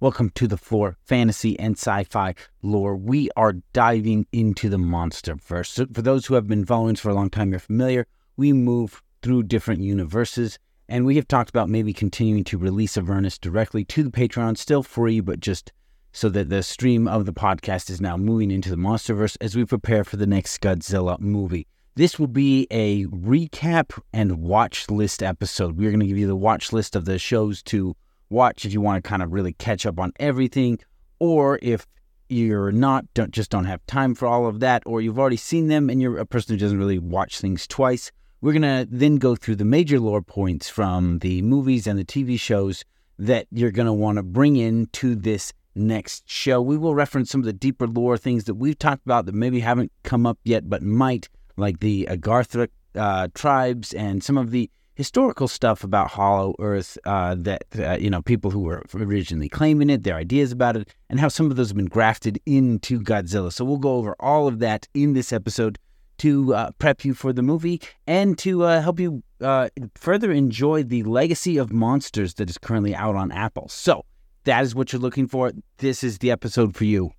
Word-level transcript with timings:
Welcome 0.00 0.30
to 0.36 0.46
the 0.46 0.56
Flore, 0.56 0.96
fantasy 1.06 1.58
and 1.58 1.76
sci 1.76 2.04
fi 2.04 2.36
lore. 2.62 2.94
We 2.94 3.30
are 3.34 3.54
diving 3.72 4.28
into 4.30 4.68
the 4.68 4.78
monster 4.78 5.34
verse. 5.34 5.70
So 5.70 5.86
for 5.92 6.02
those 6.02 6.26
who 6.26 6.34
have 6.34 6.46
been 6.46 6.64
following 6.64 6.94
us 6.94 7.00
for 7.00 7.08
a 7.08 7.14
long 7.14 7.30
time, 7.30 7.50
you're 7.50 7.58
familiar. 7.58 8.06
We 8.36 8.52
move 8.52 9.02
through 9.22 9.42
different 9.42 9.80
universes, 9.80 10.56
and 10.88 11.04
we 11.04 11.16
have 11.16 11.26
talked 11.26 11.50
about 11.50 11.68
maybe 11.68 11.92
continuing 11.92 12.44
to 12.44 12.58
release 12.58 12.96
Avernus 12.96 13.38
directly 13.38 13.82
to 13.86 14.04
the 14.04 14.12
Patreon, 14.12 14.56
still 14.56 14.84
free, 14.84 15.18
but 15.18 15.40
just 15.40 15.72
so 16.12 16.28
that 16.28 16.48
the 16.48 16.62
stream 16.62 17.08
of 17.08 17.26
the 17.26 17.32
podcast 17.32 17.90
is 17.90 18.00
now 18.00 18.16
moving 18.16 18.52
into 18.52 18.70
the 18.70 18.76
Monsterverse 18.76 19.36
as 19.40 19.56
we 19.56 19.64
prepare 19.64 20.04
for 20.04 20.16
the 20.16 20.28
next 20.28 20.60
Godzilla 20.60 21.18
movie. 21.18 21.66
This 21.96 22.20
will 22.20 22.28
be 22.28 22.68
a 22.70 23.06
recap 23.06 24.00
and 24.12 24.42
watch 24.42 24.88
list 24.90 25.24
episode. 25.24 25.76
We're 25.76 25.90
going 25.90 25.98
to 25.98 26.06
give 26.06 26.18
you 26.18 26.28
the 26.28 26.36
watch 26.36 26.72
list 26.72 26.94
of 26.94 27.04
the 27.04 27.18
shows 27.18 27.64
to 27.64 27.96
watch 28.30 28.64
if 28.64 28.72
you 28.72 28.80
want 28.80 29.02
to 29.02 29.08
kind 29.08 29.22
of 29.22 29.32
really 29.32 29.52
catch 29.52 29.86
up 29.86 29.98
on 29.98 30.12
everything, 30.18 30.78
or 31.18 31.58
if 31.62 31.86
you're 32.28 32.72
not 32.72 33.06
don't 33.14 33.30
just 33.30 33.50
don't 33.50 33.64
have 33.64 33.84
time 33.86 34.14
for 34.14 34.26
all 34.26 34.46
of 34.46 34.60
that, 34.60 34.82
or 34.86 35.00
you've 35.00 35.18
already 35.18 35.36
seen 35.36 35.68
them 35.68 35.88
and 35.88 36.00
you're 36.00 36.18
a 36.18 36.26
person 36.26 36.54
who 36.54 36.60
doesn't 36.60 36.78
really 36.78 36.98
watch 36.98 37.40
things 37.40 37.66
twice. 37.66 38.10
We're 38.40 38.52
gonna 38.52 38.86
then 38.88 39.16
go 39.16 39.34
through 39.34 39.56
the 39.56 39.64
major 39.64 39.98
lore 39.98 40.22
points 40.22 40.68
from 40.68 41.18
the 41.20 41.42
movies 41.42 41.86
and 41.86 41.98
the 41.98 42.04
TV 42.04 42.38
shows 42.38 42.84
that 43.18 43.46
you're 43.50 43.72
gonna 43.72 43.94
want 43.94 44.16
to 44.16 44.22
bring 44.22 44.56
into 44.56 45.14
this 45.14 45.52
next 45.74 46.28
show. 46.28 46.60
We 46.60 46.76
will 46.76 46.94
reference 46.94 47.30
some 47.30 47.40
of 47.40 47.46
the 47.46 47.52
deeper 47.52 47.86
lore 47.86 48.18
things 48.18 48.44
that 48.44 48.54
we've 48.54 48.78
talked 48.78 49.04
about 49.04 49.26
that 49.26 49.34
maybe 49.34 49.60
haven't 49.60 49.92
come 50.02 50.26
up 50.26 50.38
yet 50.44 50.68
but 50.68 50.82
might, 50.82 51.28
like 51.56 51.80
the 51.80 52.06
Agartha 52.10 52.68
uh, 52.94 53.28
tribes 53.34 53.92
and 53.94 54.22
some 54.22 54.36
of 54.36 54.50
the 54.50 54.70
historical 54.98 55.46
stuff 55.46 55.84
about 55.84 56.10
Hollow 56.10 56.56
Earth 56.58 56.98
uh, 57.04 57.36
that 57.38 57.62
uh, 57.78 57.96
you 57.98 58.10
know 58.10 58.20
people 58.20 58.50
who 58.50 58.58
were 58.60 58.82
originally 58.94 59.48
claiming 59.48 59.88
it, 59.88 60.02
their 60.02 60.16
ideas 60.16 60.50
about 60.50 60.76
it, 60.76 60.92
and 61.08 61.20
how 61.20 61.28
some 61.28 61.50
of 61.50 61.56
those 61.56 61.68
have 61.68 61.76
been 61.76 61.86
grafted 61.86 62.38
into 62.44 63.00
Godzilla. 63.00 63.52
So 63.52 63.64
we'll 63.64 63.78
go 63.78 63.94
over 63.94 64.16
all 64.18 64.48
of 64.48 64.58
that 64.58 64.88
in 64.94 65.12
this 65.14 65.32
episode 65.32 65.78
to 66.18 66.52
uh, 66.52 66.72
prep 66.80 67.04
you 67.04 67.14
for 67.14 67.32
the 67.32 67.42
movie 67.42 67.80
and 68.08 68.36
to 68.38 68.64
uh, 68.64 68.82
help 68.82 68.98
you 68.98 69.22
uh, 69.40 69.68
further 69.94 70.32
enjoy 70.32 70.82
the 70.82 71.04
legacy 71.04 71.56
of 71.58 71.72
monsters 71.72 72.34
that 72.34 72.50
is 72.50 72.58
currently 72.58 72.92
out 72.92 73.14
on 73.14 73.30
Apple. 73.30 73.68
So 73.68 74.04
that 74.42 74.64
is 74.64 74.74
what 74.74 74.92
you're 74.92 75.00
looking 75.00 75.28
for. 75.28 75.52
This 75.76 76.02
is 76.02 76.18
the 76.18 76.32
episode 76.32 76.74
for 76.74 76.84
you. 76.84 77.12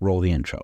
Roll 0.00 0.20
the 0.20 0.32
intro. 0.32 0.62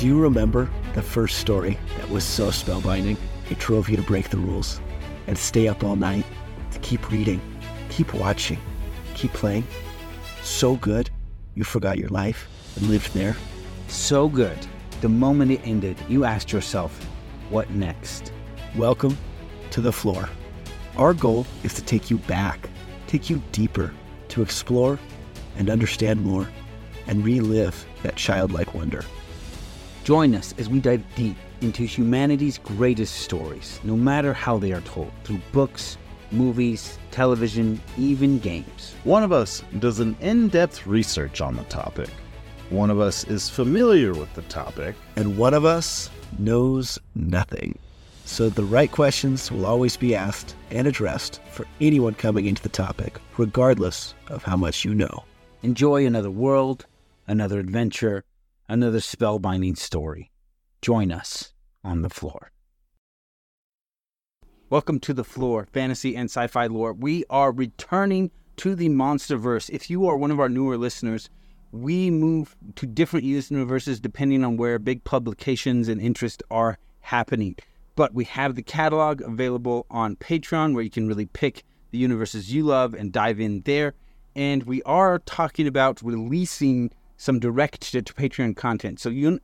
Do 0.00 0.06
you 0.06 0.18
remember 0.18 0.70
the 0.94 1.02
first 1.02 1.40
story 1.40 1.78
that 1.98 2.08
was 2.08 2.24
so 2.24 2.46
spellbinding 2.48 3.18
it 3.50 3.58
drove 3.58 3.90
you 3.90 3.98
to 3.98 4.02
break 4.02 4.30
the 4.30 4.38
rules 4.38 4.80
and 5.26 5.36
stay 5.36 5.68
up 5.68 5.84
all 5.84 5.94
night 5.94 6.24
to 6.70 6.78
keep 6.78 7.10
reading, 7.10 7.38
keep 7.90 8.14
watching, 8.14 8.58
keep 9.12 9.30
playing? 9.34 9.62
So 10.42 10.76
good, 10.76 11.10
you 11.54 11.64
forgot 11.64 11.98
your 11.98 12.08
life 12.08 12.48
and 12.76 12.88
lived 12.88 13.12
there? 13.12 13.36
So 13.88 14.30
good. 14.30 14.56
The 15.02 15.10
moment 15.10 15.50
it 15.50 15.60
ended, 15.64 15.98
you 16.08 16.24
asked 16.24 16.50
yourself, 16.50 16.98
what 17.50 17.68
next? 17.68 18.32
Welcome 18.76 19.18
to 19.70 19.82
the 19.82 19.92
Flore. 19.92 20.30
Our 20.96 21.12
goal 21.12 21.46
is 21.62 21.74
to 21.74 21.82
take 21.82 22.10
you 22.10 22.16
back, 22.20 22.70
take 23.06 23.28
you 23.28 23.42
deeper, 23.52 23.92
to 24.28 24.40
explore 24.40 24.98
and 25.58 25.68
understand 25.68 26.24
more, 26.24 26.48
and 27.06 27.22
relive 27.22 27.84
that 28.02 28.16
childlike 28.16 28.72
wonder. 28.72 29.04
Join 30.04 30.34
us 30.34 30.54
as 30.58 30.68
we 30.68 30.80
dive 30.80 31.04
deep 31.14 31.36
into 31.60 31.84
humanity's 31.84 32.58
greatest 32.58 33.16
stories, 33.16 33.80
no 33.84 33.96
matter 33.96 34.32
how 34.32 34.58
they 34.58 34.72
are 34.72 34.80
told, 34.80 35.12
through 35.24 35.40
books, 35.52 35.98
movies, 36.32 36.98
television, 37.10 37.80
even 37.98 38.38
games. 38.38 38.94
One 39.04 39.22
of 39.22 39.32
us 39.32 39.62
does 39.78 40.00
an 40.00 40.16
in 40.20 40.48
depth 40.48 40.86
research 40.86 41.40
on 41.40 41.56
the 41.56 41.64
topic. 41.64 42.08
One 42.70 42.88
of 42.88 43.00
us 43.00 43.24
is 43.24 43.50
familiar 43.50 44.12
with 44.12 44.32
the 44.34 44.42
topic. 44.42 44.94
And 45.16 45.36
one 45.36 45.54
of 45.54 45.64
us 45.64 46.08
knows 46.38 46.98
nothing. 47.14 47.78
So 48.24 48.48
the 48.48 48.64
right 48.64 48.90
questions 48.90 49.50
will 49.50 49.66
always 49.66 49.96
be 49.96 50.14
asked 50.14 50.54
and 50.70 50.86
addressed 50.86 51.40
for 51.50 51.66
anyone 51.80 52.14
coming 52.14 52.46
into 52.46 52.62
the 52.62 52.68
topic, 52.68 53.18
regardless 53.36 54.14
of 54.28 54.44
how 54.44 54.56
much 54.56 54.84
you 54.84 54.94
know. 54.94 55.24
Enjoy 55.62 56.06
another 56.06 56.30
world, 56.30 56.86
another 57.26 57.58
adventure, 57.58 58.24
another 58.70 59.00
spellbinding 59.00 59.76
story. 59.76 60.30
Join 60.80 61.10
us 61.10 61.52
on 61.82 62.02
the 62.02 62.08
Flore. 62.08 62.52
Welcome 64.70 65.00
to 65.00 65.12
the 65.12 65.24
Flore, 65.24 65.66
fantasy 65.66 66.14
and 66.14 66.30
sci 66.30 66.46
fi 66.46 66.68
lore. 66.68 66.92
We 66.92 67.24
are 67.28 67.50
returning 67.50 68.30
to 68.58 68.76
the 68.76 68.88
Monsterverse. 68.88 69.70
If 69.70 69.90
you 69.90 70.06
are 70.06 70.16
one 70.16 70.30
of 70.30 70.38
our 70.38 70.48
newer 70.48 70.78
listeners, 70.78 71.28
we 71.72 72.12
move 72.12 72.56
to 72.76 72.86
different 72.86 73.26
universes 73.26 73.98
depending 73.98 74.44
on 74.44 74.56
where 74.56 74.78
big 74.78 75.02
publications 75.02 75.88
and 75.88 76.00
interest 76.00 76.40
are 76.48 76.78
happening. 77.00 77.56
But 77.96 78.14
we 78.14 78.22
have 78.26 78.54
the 78.54 78.62
catalog 78.62 79.20
available 79.20 79.84
on 79.90 80.14
Patreon 80.14 80.74
where 80.74 80.84
you 80.84 80.90
can 80.90 81.08
really 81.08 81.26
pick 81.26 81.64
the 81.90 81.98
universes 81.98 82.54
you 82.54 82.62
love 82.62 82.94
and 82.94 83.12
dive 83.12 83.40
in 83.40 83.62
there. 83.62 83.94
And 84.36 84.62
we 84.62 84.80
are 84.84 85.18
talking 85.18 85.66
about 85.66 86.00
releasing 86.02 86.92
some 87.20 87.38
direct 87.38 87.82
to, 87.92 88.00
to 88.00 88.14
Patreon 88.14 88.56
content. 88.56 88.98
So 88.98 89.10
you, 89.10 89.40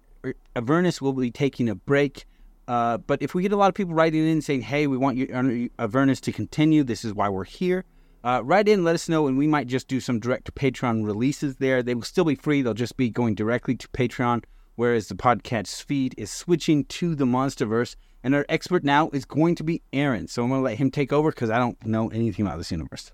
Avernus 0.57 1.03
will 1.03 1.13
be 1.13 1.31
taking 1.31 1.69
a 1.69 1.75
break. 1.75 2.25
Uh, 2.67 2.97
but 2.97 3.21
if 3.21 3.35
we 3.35 3.43
get 3.43 3.53
a 3.53 3.57
lot 3.57 3.69
of 3.69 3.75
people 3.75 3.93
writing 3.93 4.27
in 4.27 4.41
saying, 4.41 4.63
hey, 4.63 4.87
we 4.87 4.97
want 4.97 5.19
you, 5.19 5.69
Avernus 5.79 6.21
to 6.23 6.33
continue, 6.33 6.83
this 6.83 7.05
is 7.05 7.13
why 7.13 7.29
we're 7.29 7.45
here, 7.45 7.85
uh, 8.25 8.41
write 8.43 8.67
in, 8.67 8.83
let 8.83 8.95
us 8.95 9.11
know, 9.11 9.27
and 9.27 9.37
we 9.37 9.47
might 9.47 9.67
just 9.67 9.89
do 9.89 10.01
some 10.01 10.19
direct 10.19 10.53
Patreon 10.55 11.05
releases 11.05 11.57
there. 11.57 11.83
They 11.83 11.95
will 11.95 12.03
still 12.03 12.25
be 12.25 12.35
free, 12.35 12.63
they'll 12.63 12.75
just 12.75 12.97
be 12.97 13.11
going 13.11 13.35
directly 13.35 13.77
to 13.77 13.89
Patreon, 13.89 14.45
whereas 14.77 15.09
the 15.09 15.15
podcast 15.15 15.85
feed 15.85 16.15
is 16.17 16.31
switching 16.31 16.87
to 16.87 17.15
the 17.15 17.27
Monsterverse. 17.27 17.95
And 18.25 18.35
our 18.35 18.47
expert 18.49 18.85
now 18.85 19.11
is 19.11 19.27
going 19.27 19.55
to 19.57 19.63
be 19.63 19.83
Aaron. 19.93 20.27
So 20.27 20.43
I'm 20.43 20.49
going 20.49 20.61
to 20.61 20.65
let 20.65 20.79
him 20.79 20.91
take 20.91 21.13
over 21.13 21.31
because 21.31 21.51
I 21.51 21.59
don't 21.59 21.87
know 21.87 22.09
anything 22.09 22.45
about 22.45 22.59
this 22.59 22.73
universe. 22.73 23.13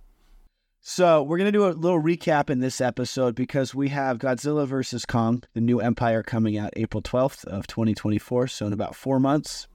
So 0.85 1.23
we're 1.23 1.39
gonna 1.39 1.53
do 1.53 1.67
a 1.67 1.71
little 1.71 2.03
recap 2.03 2.51
in 2.51 2.59
this 2.59 2.81
episode 2.81 3.37
because 3.37 3.73
we 3.73 3.91
have 3.91 4.19
Godzilla 4.19 4.67
vs 4.67 5.07
Kong, 5.07 5.45
the 5.55 5.61
new 5.61 5.79
Empire, 5.79 6.25
coming 6.25 6.59
out 6.59 6.73
April 6.75 7.01
twelfth 7.01 7.45
of 7.45 7.69
2024. 7.69 8.49
So 8.49 8.67
in 8.67 8.73
about 8.73 8.97
four 8.97 9.21
months, 9.21 9.69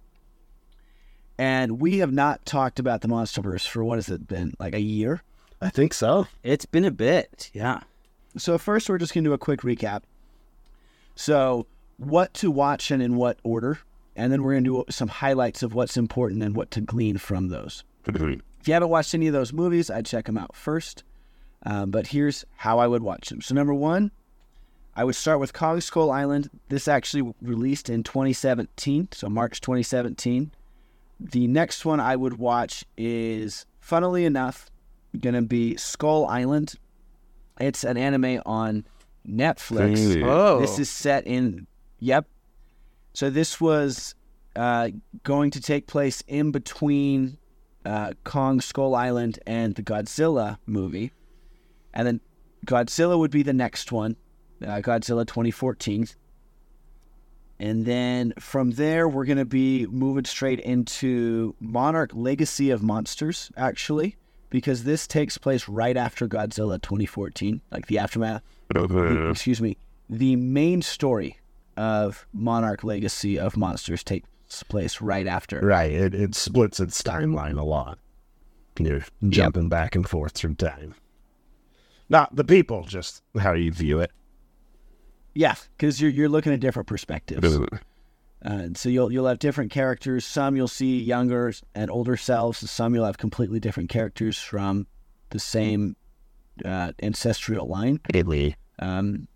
and 1.38 1.80
we 1.80 2.00
have 2.00 2.12
not 2.12 2.46
talked 2.46 2.78
about 2.78 3.00
the 3.00 3.08
MonsterVerse 3.08 3.66
for 3.66 3.86
what 3.86 3.96
has 3.96 4.10
it 4.10 4.28
been 4.28 4.54
like 4.60 4.76
a 4.76 4.82
year? 4.82 5.24
I 5.62 5.70
think 5.70 5.94
so. 5.94 6.28
It's 6.44 6.66
been 6.66 6.84
a 6.84 6.92
bit, 6.92 7.52
yeah. 7.54 7.80
So 8.36 8.58
first, 8.58 8.90
we're 8.90 8.98
just 8.98 9.14
gonna 9.14 9.24
do 9.30 9.34
a 9.34 9.38
quick 9.38 9.62
recap. 9.62 10.02
So 11.16 11.68
what 11.96 12.34
to 12.34 12.52
watch 12.52 12.92
and 12.92 13.02
in 13.02 13.16
what 13.16 13.40
order, 13.44 13.80
and 14.18 14.30
then 14.30 14.44
we're 14.44 14.56
gonna 14.56 14.66
do 14.66 14.84
some 14.90 15.08
highlights 15.08 15.64
of 15.64 15.74
what's 15.74 15.96
important 15.96 16.44
and 16.44 16.54
what 16.54 16.70
to 16.72 16.82
glean 16.82 17.18
from 17.18 17.48
those. 17.48 17.86
If 18.60 18.68
you 18.68 18.74
haven't 18.74 18.90
watched 18.90 19.14
any 19.14 19.28
of 19.28 19.34
those 19.34 19.54
movies, 19.54 19.90
I'd 19.90 20.06
check 20.06 20.26
them 20.26 20.38
out 20.38 20.56
first. 20.56 21.04
Um, 21.66 21.92
but 21.92 22.08
here's 22.08 22.46
how 22.56 22.80
I 22.80 22.88
would 22.88 23.02
watch 23.02 23.30
them. 23.30 23.42
So, 23.42 23.56
number 23.56 23.74
one, 23.74 24.12
I 24.96 25.04
would 25.04 25.16
start 25.16 25.40
with 25.40 25.54
Kong 25.54 25.82
Skull 25.82 26.12
Island. 26.12 26.50
This 26.70 26.88
actually 26.88 27.34
released 27.42 27.90
in 27.90 28.04
2017, 28.04 29.10
so 29.12 29.30
March 29.30 29.62
2017. 29.62 30.52
The 31.20 31.48
next 31.48 31.84
one 31.86 32.00
I 32.00 32.16
would 32.16 32.38
watch 32.38 32.86
is, 32.96 33.66
funnily 33.80 34.26
enough, 34.26 34.70
going 35.20 35.36
to 35.36 35.42
be 35.42 35.76
Skull 35.78 36.26
Island. 36.28 36.76
It's 37.60 37.84
an 37.84 37.98
anime 37.98 38.42
on 38.46 38.86
Netflix. 39.28 39.96
Really? 39.96 40.24
Oh. 40.24 40.60
This 40.60 40.78
is 40.78 40.90
set 40.90 41.26
in, 41.26 41.66
yep. 42.00 42.28
So, 43.14 43.30
this 43.30 43.60
was 43.60 44.14
uh, 44.56 44.90
going 45.24 45.52
to 45.52 45.62
take 45.62 45.88
place 45.88 46.24
in 46.28 46.52
between 46.52 47.40
uh, 47.88 48.12
Kong 48.26 48.60
Skull 48.60 48.96
Island 48.96 49.40
and 49.48 49.74
the 49.76 49.82
Godzilla 49.82 50.58
movie. 50.66 51.12
And 51.94 52.06
then 52.06 52.22
Godzilla 52.66 53.18
would 53.18 53.32
be 53.32 53.44
the 53.44 53.54
next 53.54 53.92
one, 53.92 54.18
uh, 54.62 54.82
Godzilla 54.82 55.26
2014. 55.26 56.08
And 57.60 57.86
then 57.86 58.34
from 58.38 58.72
there, 58.72 59.08
we're 59.08 59.26
going 59.26 59.38
to 59.38 59.46
be 59.46 59.88
moving 59.88 60.26
straight 60.26 60.60
into 60.60 61.56
Monarch 61.60 62.12
Legacy 62.14 62.70
of 62.70 62.84
Monsters, 62.84 63.52
actually, 63.58 64.18
because 64.50 64.84
this 64.84 65.08
takes 65.08 65.38
place 65.38 65.68
right 65.68 65.98
after 65.98 66.28
Godzilla 66.28 66.80
2014, 66.82 67.62
like 67.72 67.88
the 67.88 67.98
aftermath. 68.00 68.44
excuse 69.32 69.62
me. 69.62 69.78
The 70.10 70.36
main 70.36 70.82
story 70.82 71.40
of 71.78 72.28
Monarch 72.34 72.84
Legacy 72.84 73.40
of 73.40 73.56
Monsters 73.56 74.04
takes 74.04 74.28
place 74.70 75.02
right 75.02 75.28
after. 75.28 75.60
Right. 75.60 75.92
It, 75.92 76.14
it 76.14 76.36
splits 76.36 76.80
its 76.80 77.02
timeline 77.02 77.60
a 77.60 77.64
lot. 77.64 78.00
You're 78.80 79.04
jumping 79.30 79.70
back 79.70 79.96
and 79.96 80.08
forth 80.08 80.34
through 80.34 80.56
time. 80.56 80.96
Not 82.10 82.36
the 82.36 82.44
people, 82.44 82.84
just 82.84 83.22
how 83.40 83.54
you 83.54 83.72
view 83.72 84.00
it. 84.00 84.12
Yeah, 85.34 85.56
because 85.78 86.02
you're, 86.02 86.12
you're 86.12 86.30
looking 86.30 86.54
at 86.54 86.60
different 86.60 86.88
perspectives. 86.88 87.60
Uh, 88.46 88.68
so 88.76 88.90
you'll 88.90 89.12
you'll 89.12 89.26
have 89.28 89.40
different 89.40 89.72
characters. 89.72 90.26
Some 90.26 90.56
you'll 90.56 90.68
see 90.68 91.02
younger 91.02 91.52
and 91.74 91.90
older 91.90 92.16
selves. 92.16 92.70
Some 92.70 92.94
you'll 92.94 93.06
have 93.06 93.18
completely 93.18 93.60
different 93.60 93.90
characters 93.90 94.38
from 94.38 94.88
the 95.32 95.40
same 95.40 95.96
uh, 96.64 96.92
ancestral 97.02 97.68
line. 97.68 98.00
Italy. 98.14 98.56
Um, 98.80 99.28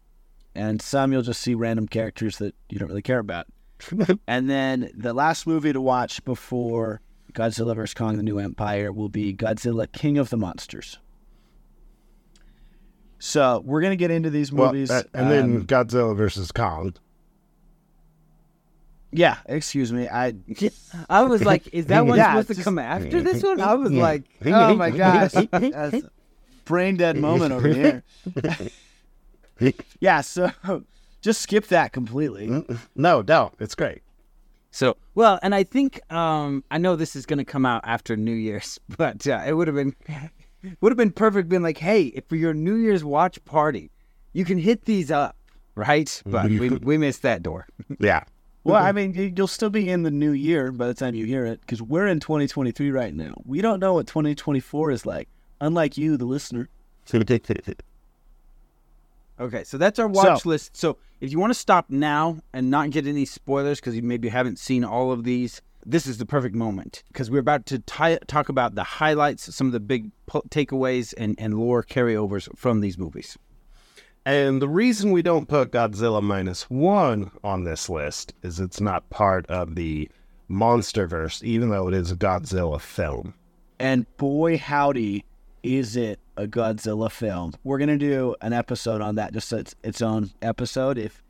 and 0.53 0.81
some 0.81 1.11
you'll 1.11 1.23
just 1.23 1.41
see 1.41 1.55
random 1.55 1.87
characters 1.87 2.37
that 2.37 2.55
you 2.69 2.77
don't 2.77 2.89
really 2.89 3.01
care 3.01 3.19
about. 3.19 3.47
and 4.27 4.49
then 4.49 4.91
the 4.95 5.13
last 5.13 5.45
movie 5.47 5.73
to 5.73 5.81
watch 5.81 6.23
before 6.25 7.01
Godzilla 7.33 7.75
vs 7.75 7.93
Kong: 7.93 8.17
The 8.17 8.23
New 8.23 8.39
Empire 8.39 8.91
will 8.91 9.09
be 9.09 9.33
Godzilla 9.33 9.91
King 9.91 10.17
of 10.17 10.29
the 10.29 10.37
Monsters. 10.37 10.99
So 13.19 13.61
we're 13.65 13.81
gonna 13.81 13.95
get 13.95 14.11
into 14.11 14.29
these 14.29 14.51
movies, 14.51 14.89
uh, 14.89 15.03
and 15.13 15.29
then 15.29 15.43
um, 15.57 15.65
Godzilla 15.67 16.15
versus 16.15 16.51
Kong. 16.51 16.95
yeah. 19.11 19.37
Excuse 19.45 19.91
me, 19.93 20.07
I 20.09 20.33
I 21.09 21.23
was 21.23 21.43
like, 21.43 21.67
is 21.73 21.85
that 21.87 22.05
one 22.05 22.17
Yeah, 22.17 22.39
supposed 22.41 22.59
to 22.59 22.63
come 22.63 22.79
after 22.79 23.21
this 23.21 23.43
one? 23.43 23.61
I 23.61 23.75
was 23.75 23.91
like, 23.91 24.23
oh 24.45 24.75
my 24.75 24.89
gosh, 25.03 25.33
gosh. 25.33 25.45
that's 25.51 25.93
a 25.93 26.09
brain 26.65 26.97
dead 26.97 27.17
moment 27.17 27.53
over 27.53 27.67
here. 27.67 28.03
yeah, 29.99 30.21
so 30.21 30.51
just 31.21 31.41
skip 31.41 31.67
that 31.67 31.93
completely. 31.93 32.47
No, 32.95 33.21
no, 33.21 33.51
it's 33.59 33.75
great. 33.75 34.01
So 34.71 34.95
well, 35.15 35.39
and 35.43 35.53
I 35.53 35.63
think 35.63 36.01
um 36.11 36.63
I 36.71 36.77
know 36.77 36.95
this 36.95 37.15
is 37.15 37.25
gonna 37.25 37.45
come 37.45 37.65
out 37.65 37.81
after 37.85 38.15
New 38.15 38.33
Year's, 38.33 38.79
but 38.97 39.27
uh, 39.27 39.43
it 39.45 39.53
would 39.53 39.67
have 39.67 39.75
been 39.75 39.95
would 40.81 40.91
have 40.91 40.97
been 40.97 41.11
perfect. 41.11 41.49
Being 41.49 41.63
like, 41.63 41.77
hey, 41.77 42.03
if 42.05 42.25
for 42.27 42.35
your 42.35 42.53
New 42.53 42.75
Year's 42.75 43.03
watch 43.03 43.43
party, 43.45 43.91
you 44.33 44.45
can 44.45 44.57
hit 44.57 44.85
these 44.85 45.11
up, 45.11 45.35
right? 45.75 46.21
But 46.25 46.49
we 46.49 46.69
we 46.69 46.97
missed 46.97 47.21
that 47.23 47.43
door. 47.43 47.67
Yeah. 47.99 48.23
Well, 48.63 48.75
I 48.75 48.91
mean, 48.91 49.33
you'll 49.35 49.47
still 49.47 49.71
be 49.71 49.89
in 49.89 50.03
the 50.03 50.11
new 50.11 50.33
year 50.33 50.71
by 50.71 50.85
the 50.85 50.93
time 50.93 51.15
you 51.15 51.25
hear 51.25 51.45
it 51.47 51.61
because 51.61 51.81
we're 51.81 52.05
in 52.05 52.19
2023 52.19 52.91
right 52.91 53.11
now. 53.11 53.33
We 53.43 53.59
don't 53.59 53.79
know 53.79 53.95
what 53.95 54.05
2024 54.05 54.91
is 54.91 55.03
like, 55.03 55.27
unlike 55.59 55.97
you, 55.97 56.15
the 56.15 56.25
listener. 56.25 56.69
Okay, 59.41 59.63
so 59.63 59.77
that's 59.77 59.97
our 59.97 60.07
watch 60.07 60.43
So- 60.43 60.49
list. 60.49 60.77
So 60.77 60.97
if 61.19 61.31
you 61.31 61.39
want 61.39 61.51
to 61.51 61.59
stop 61.59 61.89
now 61.89 62.37
and 62.53 62.69
not 62.69 62.91
get 62.91 63.07
any 63.07 63.25
spoilers 63.25 63.79
because 63.79 63.95
you 63.95 64.03
maybe 64.03 64.29
haven't 64.29 64.59
seen 64.59 64.83
all 64.83 65.11
of 65.11 65.23
these, 65.23 65.61
this 65.83 66.05
is 66.05 66.19
the 66.19 66.27
perfect 66.27 66.53
moment 66.55 67.03
because 67.07 67.31
we're 67.31 67.39
about 67.39 67.65
to 67.65 67.79
talk 67.79 68.49
about 68.49 68.75
the 68.75 68.83
highlights, 68.83 69.53
some 69.55 69.65
of 69.67 69.73
the 69.73 69.79
big 69.79 70.11
po- 70.27 70.43
takeaways, 70.49 71.13
and, 71.17 71.35
and 71.39 71.57
lore 71.57 71.83
carryovers 71.83 72.47
from 72.55 72.81
these 72.81 72.99
movies. 72.99 73.35
And 74.23 74.61
the 74.61 74.69
reason 74.69 75.11
we 75.11 75.23
don't 75.23 75.47
put 75.47 75.71
Godzilla 75.71 76.21
minus 76.21 76.69
one 76.69 77.31
on 77.43 77.63
this 77.63 77.89
list 77.89 78.33
is 78.43 78.59
it's 78.59 78.79
not 78.79 79.09
part 79.09 79.47
of 79.47 79.73
the 79.73 80.07
Monsterverse, 80.51 81.41
even 81.43 81.69
though 81.69 81.87
it 81.87 81.95
is 81.95 82.11
a 82.11 82.15
Godzilla 82.15 82.79
film. 82.79 83.33
And 83.79 84.05
boy, 84.17 84.59
howdy, 84.59 85.25
is 85.63 85.95
it 85.95 86.19
a 86.41 86.47
Godzilla 86.47 87.11
film. 87.11 87.53
We're 87.63 87.77
going 87.77 87.89
to 87.89 87.97
do 87.97 88.35
an 88.41 88.53
episode 88.53 89.01
on 89.01 89.15
that, 89.15 89.33
just 89.33 89.53
it's 89.53 89.75
its 89.83 90.01
own 90.01 90.31
episode, 90.41 90.97
if 90.97 91.23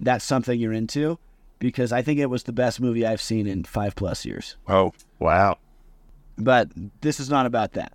that's 0.00 0.24
something 0.24 0.58
you're 0.58 0.72
into, 0.72 1.18
because 1.58 1.92
I 1.92 2.02
think 2.02 2.18
it 2.18 2.30
was 2.30 2.44
the 2.44 2.52
best 2.52 2.80
movie 2.80 3.06
I've 3.06 3.20
seen 3.20 3.46
in 3.46 3.64
five 3.64 3.94
plus 3.94 4.24
years. 4.24 4.56
Oh, 4.66 4.92
wow. 5.18 5.58
But 6.36 6.70
this 7.00 7.20
is 7.20 7.28
not 7.30 7.46
about 7.46 7.72
that. 7.74 7.92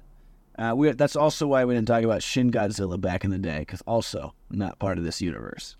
Uh, 0.58 0.74
we, 0.76 0.92
that's 0.92 1.16
also 1.16 1.48
why 1.48 1.66
we 1.66 1.74
didn't 1.74 1.88
talk 1.88 2.04
about 2.04 2.22
Shin 2.22 2.52
Godzilla 2.52 3.00
back 3.00 3.24
in 3.24 3.32
the 3.32 3.38
day, 3.38 3.60
because 3.60 3.82
also 3.82 4.34
not 4.50 4.78
part 4.78 4.98
of 4.98 5.04
this 5.04 5.22
universe. 5.22 5.76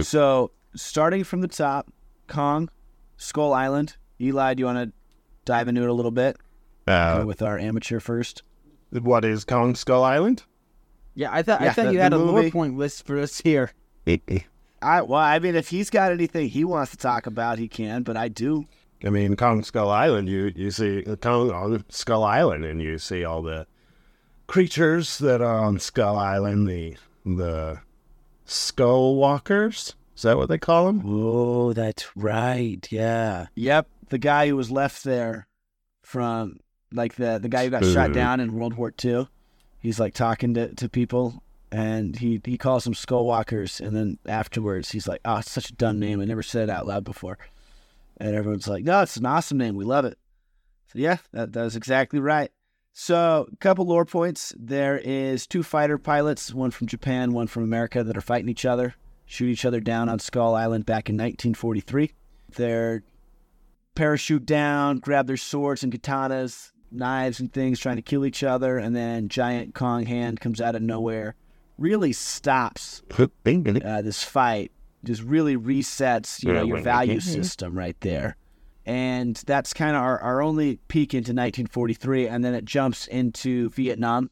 So, 0.00 0.52
starting 0.74 1.24
from 1.24 1.40
the 1.40 1.48
top, 1.48 1.92
Kong, 2.28 2.70
Skull 3.16 3.52
Island. 3.52 3.96
Eli, 4.20 4.54
do 4.54 4.60
you 4.60 4.66
want 4.66 4.78
to 4.78 4.92
dive 5.44 5.68
into 5.68 5.82
it 5.82 5.88
a 5.88 5.92
little 5.92 6.10
bit? 6.10 6.36
Uh, 6.86 7.24
with 7.26 7.42
our 7.42 7.58
amateur 7.58 8.00
first. 8.00 8.42
What 8.90 9.24
is 9.24 9.44
Kong 9.44 9.74
Skull 9.74 10.04
Island? 10.04 10.44
Yeah, 11.14 11.30
I 11.32 11.42
thought 11.42 11.60
I 11.60 11.70
thought 11.70 11.92
you 11.92 11.98
had 11.98 12.12
the 12.12 12.16
a 12.16 12.18
lore 12.18 12.50
point 12.50 12.78
list 12.78 13.04
for 13.04 13.18
us 13.18 13.40
here. 13.40 13.72
I 14.80 15.02
well, 15.02 15.20
I 15.20 15.38
mean, 15.38 15.56
if 15.56 15.68
he's 15.68 15.90
got 15.90 16.12
anything 16.12 16.48
he 16.48 16.64
wants 16.64 16.92
to 16.92 16.96
talk 16.96 17.26
about, 17.26 17.58
he 17.58 17.68
can. 17.68 18.02
But 18.02 18.16
I 18.16 18.28
do. 18.28 18.66
I 19.04 19.10
mean, 19.10 19.36
Kong 19.36 19.62
Skull 19.62 19.90
Island, 19.90 20.28
you, 20.28 20.52
you 20.56 20.70
see 20.70 21.04
uh, 21.04 21.16
Kong 21.16 21.50
on 21.50 21.84
Skull 21.88 22.24
Island, 22.24 22.64
and 22.64 22.82
you 22.82 22.98
see 22.98 23.24
all 23.24 23.42
the 23.42 23.66
creatures 24.46 25.18
that 25.18 25.40
are 25.40 25.58
on 25.58 25.78
Skull 25.78 26.16
Island, 26.16 26.68
the 26.68 26.96
the 27.24 27.80
Skull 28.44 29.16
Walkers. 29.16 29.94
Is 30.16 30.22
that 30.22 30.36
what 30.36 30.48
they 30.48 30.58
call 30.58 30.86
them? 30.86 31.02
Oh, 31.04 31.72
that's 31.72 32.16
right. 32.16 32.86
Yeah. 32.90 33.46
Yep. 33.54 33.88
The 34.08 34.18
guy 34.18 34.48
who 34.48 34.56
was 34.56 34.70
left 34.70 35.04
there 35.04 35.46
from 36.02 36.58
like 36.92 37.16
the 37.16 37.38
the 37.38 37.48
guy 37.48 37.64
who 37.64 37.70
got 37.70 37.84
shot 37.84 38.12
down 38.12 38.40
in 38.40 38.54
World 38.54 38.74
War 38.74 38.92
II. 39.02 39.28
He's 39.80 40.00
like 40.00 40.14
talking 40.14 40.54
to, 40.54 40.74
to 40.74 40.88
people 40.88 41.42
and 41.70 42.16
he, 42.16 42.40
he 42.44 42.58
calls 42.58 42.82
them 42.82 42.94
skull 42.94 43.24
walkers 43.24 43.80
and 43.80 43.94
then 43.94 44.18
afterwards 44.26 44.90
he's 44.90 45.06
like, 45.06 45.20
Oh, 45.24 45.36
it's 45.36 45.50
such 45.50 45.70
a 45.70 45.74
dumb 45.74 46.00
name. 46.00 46.20
I 46.20 46.24
never 46.24 46.42
said 46.42 46.68
it 46.68 46.72
out 46.72 46.86
loud 46.86 47.04
before. 47.04 47.38
And 48.16 48.34
everyone's 48.34 48.66
like, 48.66 48.82
No, 48.84 49.02
it's 49.02 49.16
an 49.16 49.26
awesome 49.26 49.58
name. 49.58 49.76
We 49.76 49.84
love 49.84 50.04
it. 50.04 50.18
So 50.92 50.98
yeah, 50.98 51.18
that, 51.32 51.52
that 51.52 51.62
was 51.62 51.76
exactly 51.76 52.18
right. 52.18 52.50
So 52.92 53.46
a 53.52 53.56
couple 53.56 53.86
lore 53.86 54.04
points. 54.04 54.52
There 54.58 54.98
is 54.98 55.46
two 55.46 55.62
fighter 55.62 55.98
pilots, 55.98 56.52
one 56.52 56.72
from 56.72 56.88
Japan, 56.88 57.32
one 57.32 57.46
from 57.46 57.62
America, 57.62 58.02
that 58.02 58.16
are 58.16 58.22
fighting 58.22 58.48
each 58.48 58.64
other 58.64 58.96
shoot 59.28 59.48
each 59.48 59.64
other 59.64 59.78
down 59.78 60.08
on 60.08 60.18
Skull 60.18 60.54
Island 60.54 60.86
back 60.86 61.08
in 61.08 61.16
1943. 61.16 62.12
They're 62.56 63.02
parachute 63.94 64.46
down, 64.46 64.98
grab 64.98 65.26
their 65.26 65.36
swords 65.36 65.82
and 65.82 65.92
katanas, 65.92 66.72
knives 66.90 67.40
and 67.40 67.52
things, 67.52 67.78
trying 67.78 67.96
to 67.96 68.02
kill 68.02 68.24
each 68.24 68.42
other, 68.42 68.78
and 68.78 68.94
then 68.94 69.28
giant 69.28 69.74
Kong 69.74 70.06
hand 70.06 70.40
comes 70.40 70.60
out 70.60 70.74
of 70.74 70.82
nowhere, 70.82 71.34
really 71.78 72.12
stops 72.12 73.02
uh, 73.82 74.02
this 74.02 74.24
fight, 74.24 74.72
just 75.04 75.22
really 75.22 75.56
resets 75.56 76.42
you 76.42 76.52
know 76.52 76.64
your 76.64 76.80
value 76.80 77.20
system 77.20 77.76
right 77.76 77.96
there. 78.00 78.36
And 78.86 79.36
that's 79.46 79.74
kind 79.74 79.94
of 79.94 80.02
our, 80.02 80.18
our 80.20 80.40
only 80.40 80.78
peek 80.88 81.12
into 81.12 81.32
1943, 81.32 82.26
and 82.26 82.42
then 82.42 82.54
it 82.54 82.64
jumps 82.64 83.06
into 83.06 83.68
Vietnam. 83.70 84.30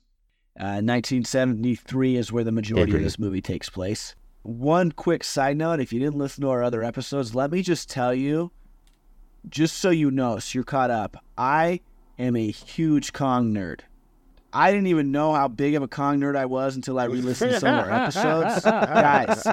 Uh, 0.58 0.80
1973 0.80 2.16
is 2.16 2.32
where 2.32 2.42
the 2.42 2.52
majority 2.52 2.96
of 2.96 3.02
this 3.02 3.18
movie 3.18 3.42
takes 3.42 3.68
place. 3.68 4.14
One 4.42 4.92
quick 4.92 5.24
side 5.24 5.58
note 5.58 5.80
if 5.80 5.92
you 5.92 6.00
didn't 6.00 6.16
listen 6.16 6.40
to 6.42 6.48
our 6.48 6.62
other 6.62 6.82
episodes, 6.82 7.34
let 7.34 7.50
me 7.50 7.60
just 7.60 7.90
tell 7.90 8.14
you, 8.14 8.50
just 9.48 9.76
so 9.76 9.90
you 9.90 10.10
know, 10.10 10.38
so 10.38 10.56
you're 10.56 10.64
caught 10.64 10.90
up, 10.90 11.22
I 11.36 11.80
am 12.18 12.36
a 12.36 12.50
huge 12.50 13.12
Kong 13.12 13.52
nerd. 13.52 13.80
I 14.52 14.70
didn't 14.70 14.86
even 14.86 15.12
know 15.12 15.34
how 15.34 15.48
big 15.48 15.74
of 15.74 15.82
a 15.82 15.88
Kong 15.88 16.18
nerd 16.18 16.34
I 16.34 16.46
was 16.46 16.76
until 16.76 16.98
I 16.98 17.04
re 17.04 17.20
listened 17.20 17.52
to 17.52 17.60
some 17.60 17.78
of 17.78 17.86
our 17.86 17.90
episodes. 17.90 18.60
Guys, 18.64 19.46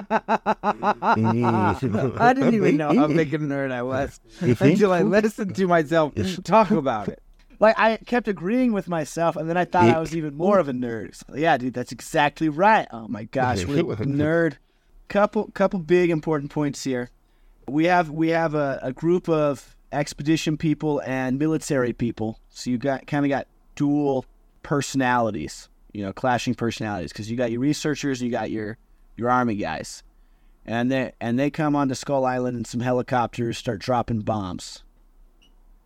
I 2.20 2.34
didn't 2.34 2.54
even 2.54 2.78
know 2.78 2.94
how 2.94 3.08
big 3.08 3.34
of 3.34 3.42
a 3.42 3.46
nerd 3.46 3.72
I 3.72 3.82
was 3.82 4.20
until 4.40 4.94
I 4.94 5.02
listened 5.02 5.56
to 5.56 5.68
myself 5.68 6.14
talk 6.44 6.72
about 6.72 7.10
it. 7.10 7.22
like 7.60 7.78
I 7.78 7.98
kept 7.98 8.30
agreeing 8.30 8.72
with 8.72 8.88
myself, 8.88 9.36
and 9.36 9.50
then 9.50 9.58
I 9.58 9.66
thought 9.66 9.90
I 9.90 10.00
was 10.00 10.16
even 10.16 10.36
more 10.36 10.58
of 10.58 10.70
a 10.70 10.74
nerd. 10.74 11.16
So, 11.16 11.36
yeah, 11.36 11.58
dude, 11.58 11.74
that's 11.74 11.92
exactly 11.92 12.48
right. 12.48 12.88
Oh 12.92 13.08
my 13.08 13.26
gosh, 13.26 13.66
we're 13.66 13.80
a 13.80 13.98
nerd. 13.98 14.54
Couple 15.10 15.52
couple 15.54 15.80
big 15.80 16.12
important 16.12 16.50
points 16.50 16.86
here. 16.86 17.10
We 17.68 17.86
have 17.86 18.10
we 18.10 18.30
have 18.30 18.56
a, 18.56 18.80
a 18.82 18.94
group 18.94 19.28
of 19.28 19.76
expedition 19.92 20.58
people 20.58 21.02
and 21.06 21.38
military 21.38 21.94
people. 21.94 22.40
So 22.54 22.70
you 22.70 22.78
got 22.78 23.08
kind 23.08 23.26
of 23.26 23.30
got 23.30 23.48
dual 23.76 24.26
personalities, 24.62 25.70
you 25.92 26.04
know, 26.04 26.14
clashing 26.14 26.54
personalities 26.54 27.12
because 27.12 27.30
you 27.30 27.36
got 27.36 27.52
your 27.52 27.60
researchers, 27.60 28.22
you 28.22 28.30
got 28.32 28.52
your 28.52 28.78
your 29.18 29.30
army 29.30 29.56
guys. 29.56 30.04
And 30.66 30.90
they 30.92 31.12
and 31.20 31.38
they 31.38 31.50
come 31.50 31.76
onto 31.76 31.96
Skull 31.96 32.26
Island 32.26 32.56
in 32.56 32.64
some 32.64 32.80
helicopters, 32.80 33.58
start 33.58 33.80
dropping 33.80 34.22
bombs 34.22 34.84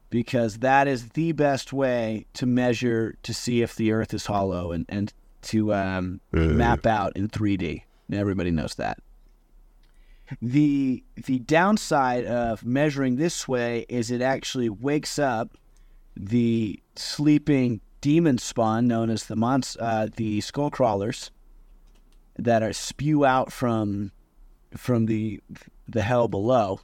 because 0.09 0.59
that 0.59 0.87
is 0.87 1.09
the 1.09 1.31
best 1.31 1.73
way 1.73 2.25
to 2.33 2.45
measure 2.45 3.15
to 3.23 3.33
see 3.33 3.61
if 3.61 3.75
the 3.75 3.91
Earth 3.91 4.13
is 4.13 4.25
hollow 4.25 4.71
and 4.71 4.85
and 4.89 5.13
to 5.43 5.73
um, 5.73 6.19
map 6.31 6.85
out 6.85 7.15
in 7.15 7.29
3D. 7.29 7.83
Everybody 8.11 8.51
knows 8.51 8.75
that. 8.75 8.99
The 10.41 11.03
the 11.15 11.39
downside 11.39 12.25
of 12.25 12.65
measuring 12.65 13.15
this 13.15 13.47
way 13.47 13.85
is 13.87 14.11
it 14.11 14.21
actually 14.21 14.69
wakes 14.69 15.17
up 15.17 15.57
the 16.19 16.79
sleeping 16.95 17.81
demon 18.01 18.37
spawn 18.37 18.87
known 18.87 19.09
as 19.09 19.25
the 19.25 19.35
mons- 19.35 19.77
uh, 19.79 20.07
the 20.15 20.41
skull 20.41 20.69
crawlers 20.69 21.31
that 22.37 22.61
are 22.63 22.73
spew 22.73 23.25
out 23.25 23.51
from 23.51 24.11
from 24.75 25.05
the 25.05 25.39
the 25.87 26.01
hell 26.01 26.27
below. 26.27 26.79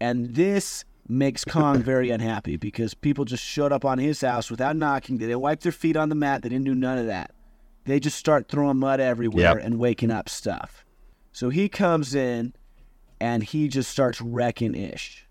And 0.00 0.34
this 0.34 0.84
makes 1.08 1.44
Kong 1.44 1.82
very 1.82 2.10
unhappy 2.10 2.56
because 2.56 2.94
people 2.94 3.24
just 3.24 3.44
showed 3.44 3.72
up 3.72 3.84
on 3.84 3.98
his 3.98 4.20
house 4.20 4.50
without 4.50 4.76
knocking. 4.76 5.18
They 5.18 5.26
didn't 5.26 5.40
wipe 5.40 5.60
their 5.60 5.72
feet 5.72 5.96
on 5.96 6.08
the 6.08 6.14
mat. 6.14 6.42
They 6.42 6.48
didn't 6.48 6.64
do 6.66 6.74
none 6.74 6.98
of 6.98 7.06
that. 7.06 7.32
They 7.84 7.98
just 7.98 8.16
start 8.18 8.48
throwing 8.48 8.78
mud 8.78 9.00
everywhere 9.00 9.56
Yep. 9.56 9.64
and 9.64 9.78
waking 9.78 10.10
up 10.10 10.28
stuff. 10.28 10.84
So 11.32 11.48
he 11.48 11.68
comes 11.68 12.14
in 12.14 12.52
and 13.20 13.42
he 13.42 13.68
just 13.68 13.90
starts 13.90 14.20
wrecking 14.20 14.74
ish. 14.74 15.26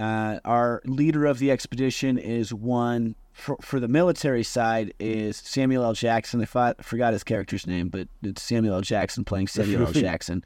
Uh, 0.00 0.40
our 0.46 0.80
leader 0.86 1.26
of 1.26 1.38
the 1.38 1.50
expedition 1.50 2.16
is 2.16 2.54
one 2.54 3.14
for, 3.32 3.58
for 3.60 3.78
the 3.78 3.88
military 3.88 4.42
side 4.42 4.94
is 4.98 5.36
Samuel 5.36 5.84
L. 5.84 5.92
Jackson. 5.92 6.40
I 6.40 6.46
thought, 6.46 6.82
forgot 6.82 7.12
his 7.12 7.22
character's 7.22 7.66
name, 7.66 7.88
but 7.88 8.08
it's 8.22 8.40
Samuel 8.40 8.76
L. 8.76 8.80
Jackson 8.80 9.24
playing 9.24 9.48
Samuel 9.48 9.86
L. 9.86 9.92
Jackson. 9.92 10.42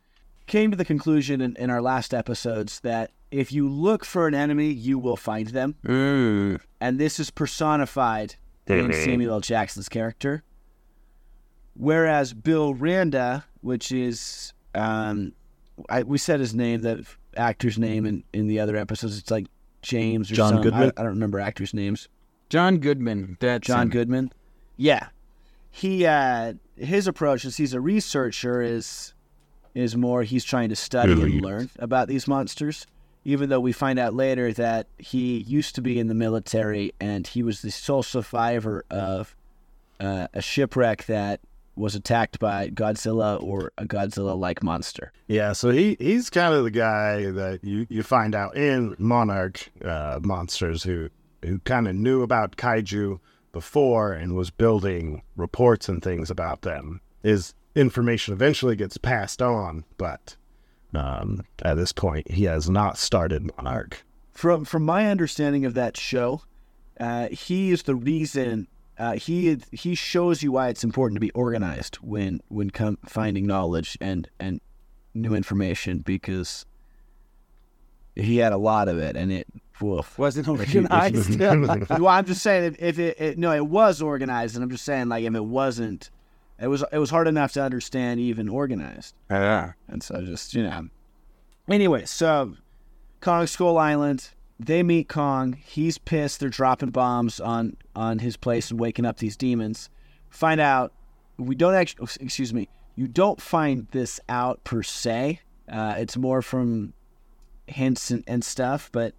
Came 0.48 0.72
to 0.72 0.76
the 0.76 0.84
conclusion 0.84 1.40
in, 1.40 1.54
in 1.54 1.70
our 1.70 1.80
last 1.80 2.12
episodes 2.12 2.80
that 2.80 3.12
if 3.30 3.52
you 3.52 3.68
look 3.68 4.04
for 4.04 4.26
an 4.26 4.34
enemy, 4.34 4.72
you 4.72 4.98
will 4.98 5.16
find 5.16 5.46
them. 5.48 5.76
Mm. 5.86 6.60
And 6.80 6.98
this 6.98 7.20
is 7.20 7.30
personified 7.30 8.34
in 8.66 8.92
Samuel 8.92 9.34
L. 9.34 9.40
Jackson's 9.40 9.88
character. 9.88 10.42
Whereas 11.74 12.32
Bill 12.32 12.74
Randa, 12.74 13.44
which 13.60 13.92
is 13.92 14.52
um, 14.74 15.32
I, 15.88 16.02
we 16.02 16.18
said 16.18 16.40
his 16.40 16.54
name, 16.54 16.82
the 16.82 17.06
actor's 17.36 17.78
name 17.78 18.06
in, 18.06 18.24
in 18.32 18.46
the 18.46 18.60
other 18.60 18.76
episodes. 18.76 19.18
It's 19.18 19.30
like 19.30 19.46
James 19.82 20.30
or 20.30 20.34
John 20.34 20.54
some- 20.54 20.62
Goodman? 20.62 20.92
I, 20.96 21.00
I 21.00 21.04
don't 21.04 21.14
remember 21.14 21.40
actors' 21.40 21.74
names. 21.74 22.08
John 22.50 22.78
Goodman. 22.78 23.36
That's 23.40 23.66
John 23.66 23.82
him. 23.82 23.88
Goodman. 23.90 24.32
Yeah, 24.76 25.08
he 25.70 26.06
uh, 26.06 26.54
his 26.76 27.06
approach 27.06 27.44
is 27.44 27.56
he's 27.56 27.74
a 27.74 27.80
researcher 27.80 28.60
is 28.62 29.12
is 29.74 29.96
more 29.96 30.22
he's 30.22 30.44
trying 30.44 30.68
to 30.68 30.76
study 30.76 31.12
and 31.12 31.40
learn 31.40 31.70
about 31.78 32.08
these 32.08 32.28
monsters. 32.28 32.86
Even 33.26 33.48
though 33.48 33.60
we 33.60 33.72
find 33.72 33.98
out 33.98 34.12
later 34.12 34.52
that 34.52 34.86
he 34.98 35.38
used 35.38 35.74
to 35.76 35.80
be 35.80 35.98
in 35.98 36.08
the 36.08 36.14
military 36.14 36.92
and 37.00 37.26
he 37.26 37.42
was 37.42 37.62
the 37.62 37.70
sole 37.70 38.02
survivor 38.02 38.84
of 38.90 39.34
uh, 39.98 40.28
a 40.34 40.42
shipwreck 40.42 41.06
that 41.06 41.40
was 41.76 41.94
attacked 41.94 42.38
by 42.38 42.68
Godzilla 42.68 43.42
or 43.42 43.72
a 43.78 43.84
Godzilla-like 43.84 44.62
monster. 44.62 45.12
Yeah, 45.26 45.52
so 45.52 45.70
he 45.70 45.96
he's 45.98 46.30
kind 46.30 46.54
of 46.54 46.64
the 46.64 46.70
guy 46.70 47.30
that 47.30 47.64
you, 47.64 47.86
you 47.88 48.02
find 48.02 48.34
out 48.34 48.56
in 48.56 48.94
Monarch 48.98 49.70
uh, 49.84 50.20
Monsters 50.22 50.82
who 50.82 51.08
who 51.42 51.58
kind 51.60 51.88
of 51.88 51.94
knew 51.94 52.22
about 52.22 52.56
kaiju 52.56 53.18
before 53.52 54.12
and 54.12 54.34
was 54.34 54.50
building 54.50 55.22
reports 55.36 55.88
and 55.88 56.02
things 56.02 56.30
about 56.30 56.62
them. 56.62 57.00
His 57.22 57.54
information 57.74 58.34
eventually 58.34 58.76
gets 58.76 58.96
passed 58.96 59.42
on, 59.42 59.84
but 59.96 60.36
um, 60.94 61.42
at 61.62 61.76
this 61.76 61.92
point, 61.92 62.30
he 62.30 62.44
has 62.44 62.70
not 62.70 62.98
started 62.98 63.50
Monarch. 63.56 64.04
from 64.32 64.64
from 64.64 64.84
my 64.84 65.08
understanding 65.08 65.64
of 65.64 65.74
that 65.74 65.96
show, 65.96 66.42
uh, 67.00 67.28
he 67.28 67.70
is 67.72 67.82
the 67.84 67.94
reason. 67.94 68.68
Uh, 68.98 69.14
he 69.14 69.58
he 69.72 69.94
shows 69.94 70.42
you 70.42 70.52
why 70.52 70.68
it's 70.68 70.84
important 70.84 71.16
to 71.16 71.20
be 71.20 71.30
organized 71.32 71.96
when 71.96 72.40
when 72.48 72.70
com- 72.70 72.98
finding 73.04 73.46
knowledge 73.46 73.98
and 74.00 74.28
and 74.38 74.60
new 75.14 75.34
information 75.34 75.98
because 75.98 76.64
he 78.14 78.36
had 78.38 78.52
a 78.52 78.56
lot 78.56 78.88
of 78.88 78.98
it 78.98 79.16
and 79.16 79.32
it. 79.32 79.46
Woof. 79.80 80.16
Wasn't 80.18 80.46
If 80.46 80.72
you- 80.72 80.84
if 80.84 80.92
organized. 80.92 81.90
well, 81.90 82.06
I'm 82.06 82.24
just 82.24 82.42
saying 82.42 82.64
if, 82.64 82.80
if 82.80 82.98
it, 83.00 83.20
it 83.20 83.38
no, 83.38 83.50
it 83.52 83.66
was 83.66 84.00
organized, 84.00 84.54
and 84.54 84.62
I'm 84.62 84.70
just 84.70 84.84
saying 84.84 85.08
like 85.08 85.24
if 85.24 85.34
it 85.34 85.44
wasn't, 85.44 86.10
it 86.60 86.68
was 86.68 86.84
it 86.92 86.98
was 86.98 87.10
hard 87.10 87.26
enough 87.26 87.52
to 87.54 87.62
understand 87.62 88.20
even 88.20 88.48
organized. 88.48 89.16
yeah. 89.28 89.72
And 89.88 90.00
so 90.00 90.22
just, 90.24 90.54
you 90.54 90.62
know. 90.62 90.88
Anyway, 91.68 92.04
so 92.04 92.54
Kong 93.20 93.48
Skull 93.48 93.76
Island, 93.76 94.30
they 94.58 94.82
meet 94.82 95.08
Kong. 95.08 95.54
He's 95.54 95.98
pissed. 95.98 96.40
They're 96.40 96.48
dropping 96.48 96.90
bombs 96.90 97.40
on 97.40 97.76
on 97.94 98.18
his 98.18 98.36
place 98.36 98.70
and 98.70 98.78
waking 98.78 99.04
up 99.04 99.18
these 99.18 99.36
demons. 99.36 99.90
Find 100.30 100.60
out 100.60 100.92
we 101.38 101.54
don't 101.54 101.74
actually 101.74 102.08
excuse 102.20 102.54
me. 102.54 102.68
You 102.96 103.08
don't 103.08 103.40
find 103.40 103.88
this 103.90 104.20
out 104.28 104.62
per 104.64 104.82
se. 104.82 105.40
Uh, 105.70 105.94
it's 105.98 106.16
more 106.16 106.42
from 106.42 106.92
hints 107.66 108.10
and, 108.10 108.22
and 108.26 108.44
stuff, 108.44 108.90
but 108.92 109.14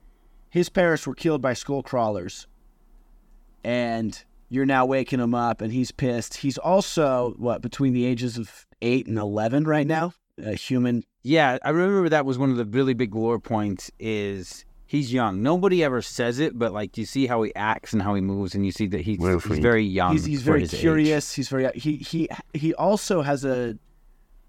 his 0.50 0.70
parents 0.70 1.06
were 1.06 1.16
killed 1.16 1.42
by 1.42 1.54
skull 1.54 1.84
crawlers. 1.84 2.48
And 3.64 4.24
you're 4.48 4.66
now 4.66 4.86
waking 4.86 5.20
him 5.20 5.34
up 5.34 5.60
and 5.60 5.74
he's 5.74 5.92
pissed. 5.92 6.38
He's 6.38 6.58
also 6.58 7.34
what 7.38 7.62
between 7.62 7.94
the 7.94 8.06
ages 8.06 8.38
of 8.38 8.66
8 8.82 9.08
and 9.08 9.18
11 9.18 9.66
right 9.66 9.88
now 9.88 10.14
a 10.44 10.54
human. 10.54 11.04
Yeah, 11.24 11.58
I 11.64 11.70
remember 11.70 12.10
that 12.10 12.26
was 12.26 12.38
one 12.38 12.52
of 12.52 12.58
the 12.58 12.66
really 12.66 12.94
big 12.94 13.16
lore 13.16 13.40
points 13.40 13.92
is 14.00 14.65
he's 14.86 15.12
young. 15.14 15.42
Nobody 15.42 15.84
ever 15.84 16.02
says 16.02 16.40
it, 16.40 16.58
but 16.58 16.72
like 16.74 16.98
you 16.98 17.06
see 17.06 17.28
how 17.28 17.42
he 17.44 17.54
acts 17.56 17.94
and 17.94 18.02
how 18.02 18.16
he 18.16 18.22
moves 18.22 18.56
and 18.56 18.66
you 18.66 18.72
see 18.72 18.88
that 18.88 19.02
he's, 19.02 19.20
Well, 19.20 19.40
he's 19.40 19.60
very 19.60 19.84
young. 19.84 20.14
He's, 20.14 20.26
he's 20.26 20.40
for 20.42 20.46
very 20.52 20.62
his 20.62 20.74
age. 20.74 20.80
curious. 20.80 21.34
He's 21.34 21.50
very 21.50 21.70
he 21.76 21.98
he 21.98 22.30
he 22.54 22.74
also 22.74 23.22
has 23.22 23.44
a 23.46 23.78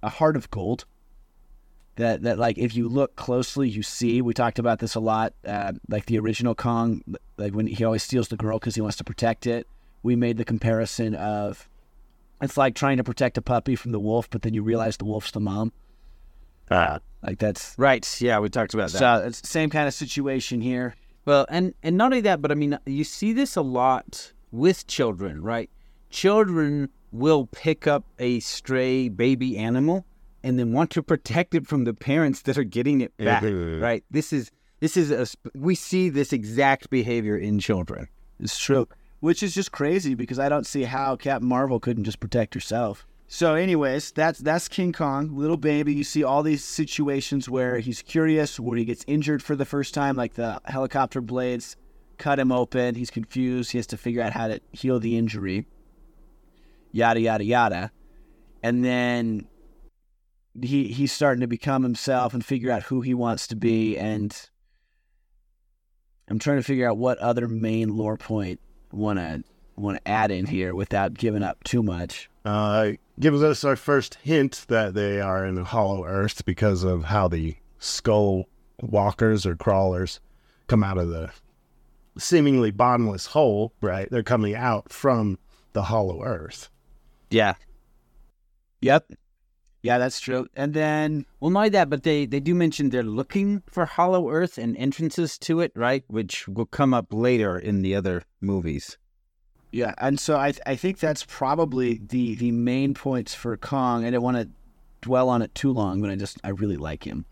a 0.02 0.08
heart 0.08 0.36
of 0.36 0.50
gold. 0.50 0.84
That 1.96 2.22
that 2.22 2.38
like 2.38 2.58
if 2.58 2.76
you 2.76 2.88
look 2.88 3.16
closely, 3.16 3.68
you 3.68 3.82
see. 3.82 4.20
We 4.20 4.34
talked 4.34 4.58
about 4.58 4.80
this 4.80 4.94
a 4.94 5.00
lot. 5.00 5.32
Uh, 5.46 5.72
like 5.88 6.06
the 6.06 6.18
original 6.18 6.54
Kong, 6.54 7.02
like 7.38 7.54
when 7.54 7.66
he 7.66 7.84
always 7.84 8.02
steals 8.02 8.28
the 8.28 8.36
girl 8.36 8.58
because 8.58 8.74
he 8.74 8.80
wants 8.82 8.98
to 8.98 9.04
protect 9.04 9.46
it. 9.46 9.66
We 10.02 10.14
made 10.14 10.36
the 10.36 10.44
comparison 10.44 11.14
of 11.14 11.68
it's 12.42 12.58
like 12.58 12.74
trying 12.74 12.98
to 12.98 13.04
protect 13.04 13.38
a 13.38 13.42
puppy 13.42 13.76
from 13.76 13.92
the 13.92 13.98
wolf, 13.98 14.28
but 14.28 14.42
then 14.42 14.52
you 14.52 14.62
realize 14.62 14.98
the 14.98 15.06
wolf's 15.06 15.30
the 15.30 15.40
mom. 15.40 15.72
Uh, 16.70 16.98
Like 17.26 17.38
that's 17.38 17.75
Right. 17.76 18.06
Yeah, 18.21 18.38
we 18.38 18.49
talked 18.49 18.73
about 18.75 18.90
that. 18.92 18.99
so 18.99 19.26
it's 19.26 19.40
the 19.40 19.49
same 19.49 19.68
kind 19.68 19.88
of 19.88 19.95
situation 19.95 20.61
here. 20.61 20.95
Well, 21.25 21.45
and 21.49 21.75
and 21.83 21.97
not 21.97 22.06
only 22.06 22.21
that, 22.23 22.40
but 22.40 22.52
I 22.52 22.54
mean, 22.54 22.78
you 22.87 23.02
see 23.04 23.33
this 23.33 23.56
a 23.56 23.62
lot 23.62 24.33
with 24.52 24.87
children, 24.87 25.42
right? 25.42 25.68
Children 26.11 26.88
will 27.12 27.47
pick 27.47 27.87
up 27.87 28.04
a 28.18 28.40
stray 28.40 29.09
baby 29.09 29.59
animal 29.59 30.06
and 30.42 30.59
then 30.59 30.73
want 30.73 30.90
to 30.92 31.02
protect 31.02 31.54
it 31.54 31.66
from 31.66 31.85
the 31.85 31.92
parents 31.95 32.42
that 32.42 32.56
are 32.56 32.64
getting 32.64 33.00
it 33.00 33.16
back, 33.16 33.42
Mhm. 33.42 33.80
right? 33.83 34.04
This 34.11 34.33
is 34.33 34.50
this 34.80 34.97
is 34.97 35.11
a 35.11 35.26
we 35.59 35.75
see 35.75 36.09
this 36.09 36.33
exact 36.33 36.90
behavior 36.90 37.37
in 37.37 37.59
children. 37.59 38.09
It's 38.38 38.56
true. 38.59 38.87
Which 39.21 39.42
is 39.42 39.54
just 39.54 39.73
crazy 39.73 40.14
because 40.14 40.38
I 40.38 40.49
don't 40.49 40.66
see 40.66 40.85
how 40.85 41.16
Captain 41.16 41.49
Marvel 41.49 41.80
couldn't 41.80 42.04
just 42.04 42.21
protect 42.21 42.54
herself. 42.54 43.06
So, 43.28 43.54
anyways, 43.54 44.12
that's 44.12 44.38
that's 44.38 44.68
King 44.68 44.92
Kong, 44.92 45.37
little 45.37 45.56
baby. 45.56 45.92
You 45.92 46.04
see 46.04 46.23
all 46.23 46.42
these 46.42 46.64
situations 46.64 47.49
where 47.49 47.78
he's 47.78 48.00
curious, 48.02 48.61
where 48.61 48.78
he 48.78 48.85
gets 48.85 49.04
injured 49.09 49.42
for 49.42 49.56
the 49.56 49.64
first 49.64 49.95
time, 49.95 50.14
like 50.14 50.35
the 50.35 50.61
helicopter 50.64 51.21
blades 51.21 51.76
cut 52.18 52.38
him 52.38 52.52
open. 52.52 52.95
He's 52.95 53.11
confused. 53.11 53.73
He 53.73 53.78
has 53.78 53.87
to 53.88 53.97
figure 53.97 54.23
out 54.23 54.33
how 54.33 54.49
to 54.49 54.61
heal 54.71 55.00
the 55.00 55.18
injury. 55.18 55.66
Yada 56.92 57.21
yada 57.21 57.45
yada, 57.45 57.90
and 58.62 58.85
then 58.85 59.49
he 60.62 60.85
he's 60.88 61.12
starting 61.12 61.40
to 61.40 61.49
become 61.49 61.83
himself 61.83 62.33
and 62.33 62.45
figure 62.45 62.71
out 62.71 62.85
who 62.85 63.00
he 63.00 63.12
wants 63.12 63.49
to 63.49 63.56
be. 63.56 63.99
And 63.99 64.35
I'm 66.28 66.38
trying 66.38 66.59
to 66.59 66.62
figure 66.62 66.88
out 66.88 66.97
what 66.97 67.18
other 67.18 67.49
main 67.49 67.97
lore 67.97 68.16
point 68.16 68.61
want 68.92 69.18
to 69.18 69.42
want 69.76 69.99
to 69.99 70.09
add 70.09 70.30
in 70.30 70.47
here 70.47 70.75
without 70.75 71.14
giving 71.14 71.42
up 71.42 71.62
too 71.64 71.83
much. 71.83 72.28
uh, 72.45 72.92
gives 73.18 73.42
us 73.42 73.64
our 73.64 73.76
first 73.76 74.16
hint 74.23 74.64
that 74.68 74.95
they 74.95 75.21
are 75.21 75.45
in 75.47 75.54
the 75.54 75.64
Hollow 75.64 76.04
Earth 76.04 76.45
because 76.45 76.85
of 76.85 77.04
how 77.04 77.28
the 77.28 77.56
skull 77.78 78.45
walkers 78.83 79.47
or 79.47 79.56
crawlers 79.56 80.21
come 80.66 80.85
out 80.85 80.99
of 80.99 81.09
the 81.09 81.30
seemingly 82.18 82.71
bottomless 82.71 83.26
hole, 83.26 83.73
right? 83.80 84.09
They're 84.11 84.23
coming 84.23 84.54
out 84.54 84.92
from 84.92 85.38
the 85.73 85.83
Hollow 85.85 86.23
Earth. 86.23 86.71
Yeah. 87.30 87.54
Yep. 88.83 89.12
Yeah, 89.83 89.99
that's 89.99 90.21
true. 90.21 90.47
And 90.54 90.75
then 90.75 91.26
Well, 91.40 91.50
not 91.50 91.73
that, 91.73 91.88
but 91.88 92.02
they 92.02 92.26
they 92.26 92.40
do 92.40 92.54
mention 92.54 92.90
they're 92.90 93.02
looking 93.02 93.62
for 93.71 93.85
Hollow 93.87 94.30
Earth 94.30 94.59
and 94.59 94.76
entrances 94.76 95.38
to 95.38 95.61
it, 95.61 95.73
right? 95.76 96.04
Which 96.09 96.49
will 96.49 96.66
come 96.66 96.92
up 96.92 97.06
later 97.12 97.59
in 97.59 97.83
the 97.83 97.95
other 97.95 98.23
movies. 98.40 98.99
Yeah, 99.76 99.92
and 99.99 100.18
so 100.18 100.37
I 100.38 100.54
I 100.64 100.75
think 100.75 100.99
that's 100.99 101.23
probably 101.23 102.00
the 102.02 102.35
the 102.37 102.50
main 102.50 102.95
points 102.95 103.35
for 103.35 103.54
Kong. 103.59 104.04
I 104.04 104.11
didn't 104.11 104.23
want 104.23 104.38
to 104.38 104.49
dwell 105.02 105.28
on 105.28 105.42
it 105.42 105.54
too 105.54 105.71
long, 105.71 106.00
but 106.00 106.09
I 106.09 106.16
just 106.16 106.38
I 106.42 106.49
really 106.49 106.78
like 106.78 107.04
him. 107.04 107.26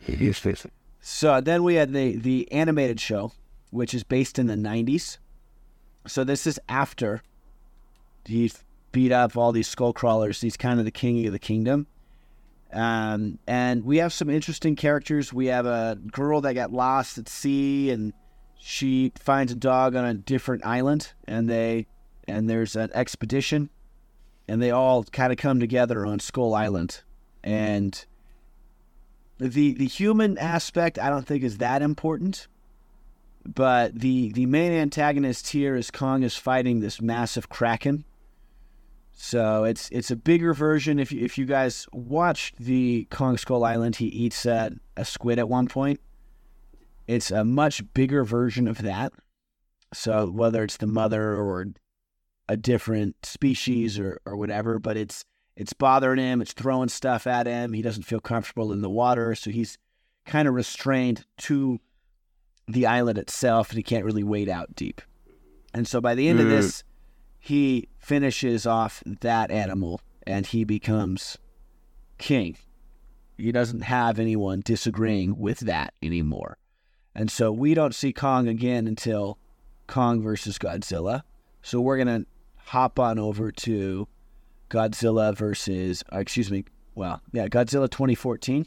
So 1.01 1.41
then 1.41 1.65
we 1.65 1.77
had 1.77 1.95
the 1.95 2.17
the 2.17 2.53
animated 2.53 3.01
show, 3.01 3.33
which 3.71 3.95
is 3.95 4.05
based 4.05 4.39
in 4.39 4.47
the 4.47 4.57
'90s. 4.57 5.17
So 6.07 6.23
this 6.23 6.47
is 6.47 6.61
after 6.69 7.23
he 8.27 8.53
beat 8.93 9.11
up 9.11 9.39
all 9.39 9.51
these 9.51 9.67
skull 9.67 9.95
crawlers. 9.95 10.43
He's 10.43 10.59
kind 10.59 10.79
of 10.79 10.85
the 10.85 10.91
king 10.91 11.27
of 11.27 11.33
the 11.33 11.39
kingdom. 11.39 11.87
Um, 12.75 13.39
and 13.47 13.87
we 13.87 13.99
have 13.99 14.13
some 14.13 14.29
interesting 14.29 14.77
characters. 14.77 15.33
We 15.33 15.47
have 15.47 15.65
a 15.65 15.99
girl 16.13 16.43
that 16.43 16.53
got 16.53 16.73
lost 16.73 17.17
at 17.17 17.27
sea, 17.31 17.91
and 17.91 18.13
she 18.59 19.13
finds 19.19 19.51
a 19.53 19.57
dog 19.57 19.97
on 19.97 20.05
a 20.05 20.13
different 20.13 20.67
island, 20.67 21.13
and 21.27 21.49
they 21.49 21.87
and 22.27 22.49
there's 22.49 22.77
an 22.77 22.91
expedition, 22.95 23.71
and 24.49 24.63
they 24.63 24.71
all 24.71 25.05
kind 25.05 25.33
of 25.33 25.39
come 25.39 25.61
together 25.61 26.05
on 26.07 26.19
Skull 26.21 26.55
Island, 26.55 27.03
and 27.43 28.05
the 29.39 29.75
the 29.75 29.87
human 29.87 30.39
aspect 30.39 30.99
I 30.99 31.11
don't 31.11 31.27
think 31.27 31.43
is 31.43 31.59
that 31.59 31.83
important, 31.83 32.47
but 33.45 33.99
the 33.99 34.33
the 34.33 34.47
main 34.47 34.73
antagonist 34.73 35.49
here 35.49 35.77
is 35.77 35.91
Kong 35.91 36.23
is 36.23 36.37
fighting 36.37 36.81
this 36.81 37.01
massive 37.01 37.49
kraken, 37.49 38.05
So 39.17 39.65
it's 39.65 39.89
it's 39.91 40.11
a 40.11 40.17
bigger 40.17 40.53
version. 40.55 40.99
If 40.99 41.13
you, 41.13 41.25
if 41.25 41.39
you 41.39 41.47
guys 41.47 41.87
watched 41.93 42.57
the 42.59 43.07
Kong 43.11 43.37
Skull 43.39 43.65
Island, 43.65 43.97
he 43.97 44.07
eats 44.07 44.45
uh, 44.45 44.71
a 44.97 45.05
squid 45.05 45.39
at 45.39 45.49
one 45.49 45.69
point. 45.69 46.01
It's 47.07 47.31
a 47.31 47.45
much 47.45 47.83
bigger 47.95 48.25
version 48.25 48.67
of 48.67 48.83
that. 48.83 49.13
So 49.93 50.27
whether 50.27 50.65
it's 50.65 50.79
the 50.79 50.87
mother 50.89 51.35
or 51.37 51.67
a 52.49 52.57
different 52.57 53.17
species 53.25 53.99
or, 53.99 54.21
or 54.27 54.37
whatever, 54.37 54.79
but 54.79 54.97
it's 54.97 55.25
it's 55.57 55.73
bothering 55.73 56.19
him. 56.19 56.43
It's 56.43 56.53
throwing 56.53 56.89
stuff 56.89 57.27
at 57.27 57.47
him. 57.47 57.73
He 57.73 57.83
doesn't 57.83 58.03
feel 58.03 58.21
comfortable 58.21 58.73
in 58.73 58.83
the 58.83 58.91
water, 58.91 59.35
so 59.35 59.51
he's 59.51 59.79
kind 60.27 60.49
of 60.49 60.55
restrained 60.55 61.25
to 61.39 61.79
the 62.67 62.87
island 62.87 63.19
itself, 63.19 63.71
and 63.71 63.77
he 63.77 63.83
can't 63.83 64.05
really 64.05 64.25
wade 64.25 64.49
out 64.49 64.75
deep. 64.75 65.01
And 65.73 65.87
so 65.87 66.01
by 66.01 66.15
the 66.15 66.29
end 66.29 66.41
of 66.41 66.47
mm. 66.47 66.51
this, 66.51 66.85
he 67.39 67.89
finishes 67.99 68.67
off 68.67 69.03
that 69.21 69.51
animal 69.51 70.01
and 70.27 70.47
he 70.47 70.65
becomes 70.65 71.37
king. 72.17 72.57
He 73.37 73.53
doesn't 73.53 73.83
have 73.83 74.19
anyone 74.19 74.63
disagreeing 74.65 75.39
with 75.39 75.61
that 75.61 75.93
anymore. 76.03 76.57
And 77.15 77.31
so 77.31 77.53
we 77.53 77.75
don't 77.75 77.95
see 77.95 78.13
Kong 78.13 78.49
again 78.49 78.87
until 78.87 79.39
Kong 79.87 80.23
versus 80.23 80.59
Godzilla. 80.59 81.23
So 81.63 81.81
we're 81.81 82.03
going 82.03 82.23
to 82.23 82.27
hop 82.67 82.99
on 82.99 83.19
over 83.19 83.53
to 83.53 84.09
Godzilla 84.71 85.37
versus, 85.37 86.03
uh, 86.13 86.19
excuse 86.19 86.51
me, 86.51 86.65
well, 86.95 87.21
yeah, 87.33 87.49
Godzilla 87.49 87.91
2014. 87.91 88.67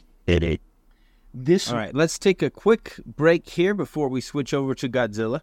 This 1.34 1.70
All 1.70 1.76
right, 1.76 1.94
let's 1.94 2.18
take 2.18 2.42
a 2.42 2.50
quick 2.50 2.94
break 3.04 3.48
here 3.48 3.74
before 3.74 4.08
we 4.08 4.20
switch 4.20 4.54
over 4.54 4.74
to 4.76 4.88
Godzilla. 4.88 5.42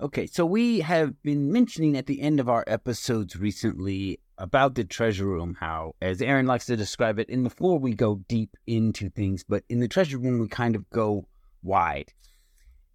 Okay, 0.00 0.26
so 0.26 0.46
we 0.46 0.80
have 0.80 1.22
been 1.22 1.52
mentioning 1.52 1.94
at 1.96 2.06
the 2.06 2.22
end 2.22 2.40
of 2.40 2.48
our 2.48 2.64
episodes 2.66 3.36
recently 3.36 4.18
about 4.40 4.74
the 4.74 4.84
treasure 4.84 5.26
room, 5.26 5.56
how, 5.60 5.94
as 6.00 6.20
Aaron 6.20 6.46
likes 6.46 6.66
to 6.66 6.76
describe 6.76 7.18
it, 7.18 7.28
in 7.28 7.44
the 7.44 7.50
Flore 7.50 7.78
we 7.78 7.94
go 7.94 8.16
deep 8.26 8.56
into 8.66 9.10
things, 9.10 9.44
but 9.44 9.62
in 9.68 9.80
the 9.80 9.88
treasure 9.88 10.18
room 10.18 10.40
we 10.40 10.48
kind 10.48 10.74
of 10.74 10.88
go 10.90 11.28
wide. 11.62 12.12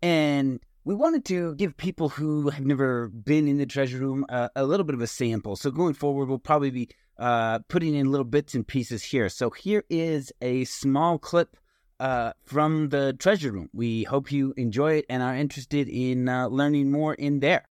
And 0.02 0.60
we 0.84 0.96
wanted 0.96 1.24
to 1.26 1.56
give 1.56 1.78
people 1.78 2.10
who 2.10 2.50
have 2.50 2.66
never 2.66 3.08
been 3.10 3.48
in 3.48 3.58
the 3.58 3.66
treasure 3.66 4.00
room 4.00 4.26
uh, 4.28 4.50
a 4.56 4.66
little 4.66 4.84
bit 4.84 4.96
of 4.96 5.02
a 5.02 5.08
sample. 5.08 5.56
So 5.56 5.72
going 5.72 5.94
forward, 5.94 6.28
we'll 6.28 6.40
probably 6.40 6.72
be 6.72 6.90
uh, 7.18 7.60
putting 7.70 7.96
in 7.96 8.12
little 8.12 8.26
bits 8.26 8.56
and 8.56 8.68
pieces 8.68 9.04
here. 9.04 9.30
So 9.30 9.50
here 9.50 9.84
is 9.90 10.34
a 10.42 10.66
small 10.66 11.18
clip 11.18 11.56
uh, 12.00 12.34
from 12.44 12.90
the 12.90 13.14
treasure 13.14 13.52
room. 13.52 13.70
We 13.74 14.04
hope 14.04 14.32
you 14.32 14.54
enjoy 14.58 14.96
it 14.96 15.06
and 15.10 15.24
are 15.24 15.36
interested 15.36 15.88
in 15.88 16.28
uh, 16.28 16.48
learning 16.48 16.92
more 16.92 17.14
in 17.14 17.40
there. 17.40 17.68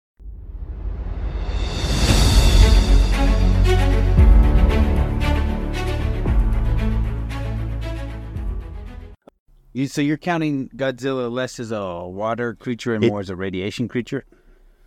You, 9.73 9.87
so 9.87 10.01
you're 10.01 10.17
counting 10.17 10.69
Godzilla 10.71 11.31
less 11.31 11.61
as 11.61 11.71
a 11.71 12.05
water 12.07 12.55
creature 12.55 12.95
and 12.95 13.05
It- 13.05 13.09
more 13.09 13.21
as 13.21 13.31
a 13.31 13.37
radiation 13.37 13.87
creature? 13.89 14.25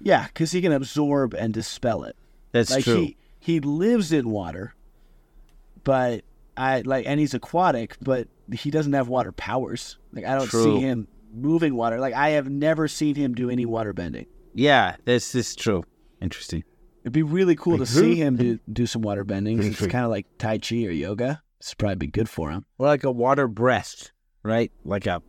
Yeah, 0.01 0.27
because 0.27 0.51
he 0.51 0.61
can 0.61 0.71
absorb 0.73 1.33
and 1.33 1.53
dispel 1.53 2.03
it. 2.03 2.15
That's 2.51 2.71
like 2.71 2.83
true. 2.83 2.95
he 3.01 3.17
he 3.39 3.59
lives 3.59 4.11
in 4.11 4.29
water, 4.29 4.73
but 5.83 6.23
I 6.55 6.81
like 6.81 7.05
and 7.07 7.19
he's 7.19 7.33
aquatic, 7.33 7.97
but 8.01 8.27
he 8.51 8.69
doesn't 8.71 8.93
have 8.93 9.07
water 9.07 9.31
powers. 9.31 9.97
Like 10.11 10.25
I 10.25 10.35
don't 10.35 10.47
True. 10.49 10.63
see 10.63 10.79
him 10.79 11.07
moving 11.33 11.75
water. 11.75 11.99
Like 11.99 12.13
I 12.13 12.29
have 12.29 12.49
never 12.49 12.87
seen 12.87 13.15
him 13.15 13.33
do 13.33 13.49
any 13.49 13.65
water 13.65 13.93
bending. 13.93 14.27
yeah, 14.53 14.95
this 15.05 15.35
is 15.35 15.55
true. 15.55 15.83
Interesting. 16.21 16.63
It'd 17.01 17.11
be 17.11 17.23
really 17.23 17.55
cool 17.55 17.77
to 17.79 17.85
see 17.85 18.15
him 18.15 18.37
do 18.37 18.59
do 18.71 18.85
some 18.85 19.01
water 19.01 19.23
bending. 19.25 19.61
It's 19.61 19.79
kind 19.87 20.05
of 20.05 20.11
like 20.11 20.25
Tai 20.37 20.59
Chi 20.59 20.85
or 20.85 20.91
yoga. 20.91 21.41
It's 21.59 21.73
probably 21.73 21.95
be 21.95 22.07
good 22.07 22.29
for 22.29 22.49
him. 22.51 22.65
Or 22.77 22.87
like 22.87 23.03
a 23.03 23.11
water 23.11 23.47
breast, 23.47 24.12
right? 24.43 24.71
Like 24.83 25.07
a 25.07 25.21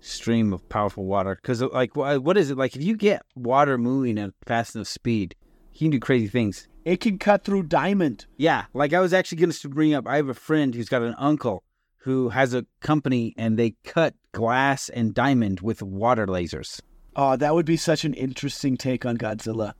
stream 0.00 0.52
of 0.52 0.68
powerful 0.68 1.04
water. 1.04 1.38
Because, 1.40 1.62
uh, 1.62 1.68
like, 1.68 1.94
what 1.96 2.36
is 2.36 2.50
it? 2.50 2.58
Like, 2.58 2.76
if 2.76 2.82
you 2.82 2.96
get 2.96 3.22
water 3.34 3.78
moving 3.78 4.18
at 4.18 4.30
fast 4.46 4.74
enough 4.74 4.88
speed, 4.88 5.34
you 5.72 5.86
can 5.86 5.90
do 5.90 6.00
crazy 6.00 6.28
things. 6.28 6.68
It 6.84 7.00
can 7.00 7.18
cut 7.18 7.44
through 7.44 7.64
diamond. 7.64 8.26
Yeah. 8.36 8.66
Like, 8.72 8.92
I 8.92 9.00
was 9.00 9.12
actually 9.12 9.38
going 9.38 9.50
to 9.50 9.68
bring 9.68 9.94
up, 9.94 10.06
I 10.06 10.16
have 10.16 10.28
a 10.28 10.34
friend 10.34 10.74
who's 10.74 10.88
got 10.88 11.02
an 11.02 11.14
uncle 11.18 11.64
who 11.98 12.28
has 12.28 12.54
a 12.54 12.64
company 12.80 13.34
and 13.36 13.58
they 13.58 13.74
cut 13.82 14.14
glass 14.30 14.88
and 14.88 15.12
diamond 15.12 15.60
with 15.60 15.82
water 15.82 16.26
lasers. 16.26 16.80
Oh, 17.16 17.34
that 17.34 17.54
would 17.54 17.66
be 17.66 17.76
such 17.76 18.04
an 18.04 18.14
interesting 18.14 18.76
take 18.76 19.04
on 19.04 19.16
Godzilla. 19.16 19.72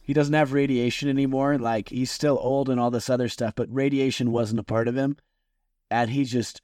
He 0.00 0.14
doesn't 0.14 0.32
have 0.32 0.54
radiation 0.54 1.10
anymore. 1.10 1.58
Like 1.58 1.90
he's 1.90 2.10
still 2.10 2.38
old 2.40 2.70
and 2.70 2.80
all 2.80 2.90
this 2.90 3.10
other 3.10 3.28
stuff, 3.28 3.54
but 3.56 3.68
radiation 3.70 4.32
wasn't 4.32 4.60
a 4.60 4.64
part 4.64 4.88
of 4.88 4.96
him. 4.96 5.18
And 5.90 6.08
he 6.08 6.24
just 6.24 6.62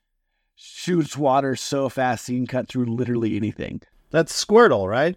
shoots 0.55 1.17
water 1.17 1.57
so 1.57 1.88
fast 1.88 2.27
he 2.27 2.37
can 2.37 2.47
cut 2.47 2.69
through 2.69 2.87
literally 2.87 3.37
anything. 3.37 3.81
That's 4.11 4.45
Squirtle, 4.45 4.88
right? 4.88 5.17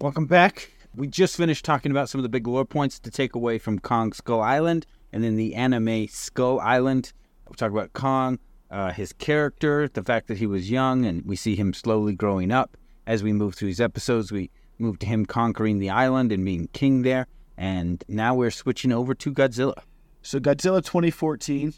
Welcome 0.00 0.26
back. 0.26 0.70
We 0.94 1.06
just 1.08 1.36
finished 1.36 1.64
talking 1.64 1.90
about 1.90 2.08
some 2.08 2.18
of 2.18 2.22
the 2.22 2.28
big 2.28 2.46
lore 2.46 2.64
points 2.64 2.98
to 3.00 3.10
take 3.10 3.34
away 3.34 3.58
from 3.58 3.78
Kong 3.78 4.12
Skull 4.12 4.42
Island 4.42 4.86
and 5.12 5.24
then 5.24 5.36
the 5.36 5.54
anime 5.54 6.06
Skull 6.08 6.60
Island. 6.60 7.12
We 7.48 7.56
talked 7.56 7.72
about 7.72 7.94
Kong, 7.94 8.38
uh, 8.70 8.92
his 8.92 9.12
character, 9.12 9.88
the 9.88 10.02
fact 10.02 10.28
that 10.28 10.38
he 10.38 10.46
was 10.46 10.70
young, 10.70 11.04
and 11.04 11.24
we 11.24 11.36
see 11.36 11.56
him 11.56 11.72
slowly 11.72 12.14
growing 12.14 12.52
up. 12.52 12.76
As 13.06 13.22
we 13.22 13.32
move 13.32 13.54
through 13.54 13.68
these 13.68 13.80
episodes, 13.80 14.30
we 14.30 14.50
move 14.78 14.98
to 15.00 15.06
him 15.06 15.26
conquering 15.26 15.78
the 15.78 15.90
island 15.90 16.32
and 16.32 16.44
being 16.44 16.68
king 16.72 17.02
there. 17.02 17.26
And 17.56 18.02
now 18.08 18.34
we're 18.34 18.50
switching 18.50 18.92
over 18.92 19.14
to 19.14 19.32
Godzilla. 19.32 19.82
So 20.22 20.40
Godzilla 20.40 20.84
2014. 20.84 21.74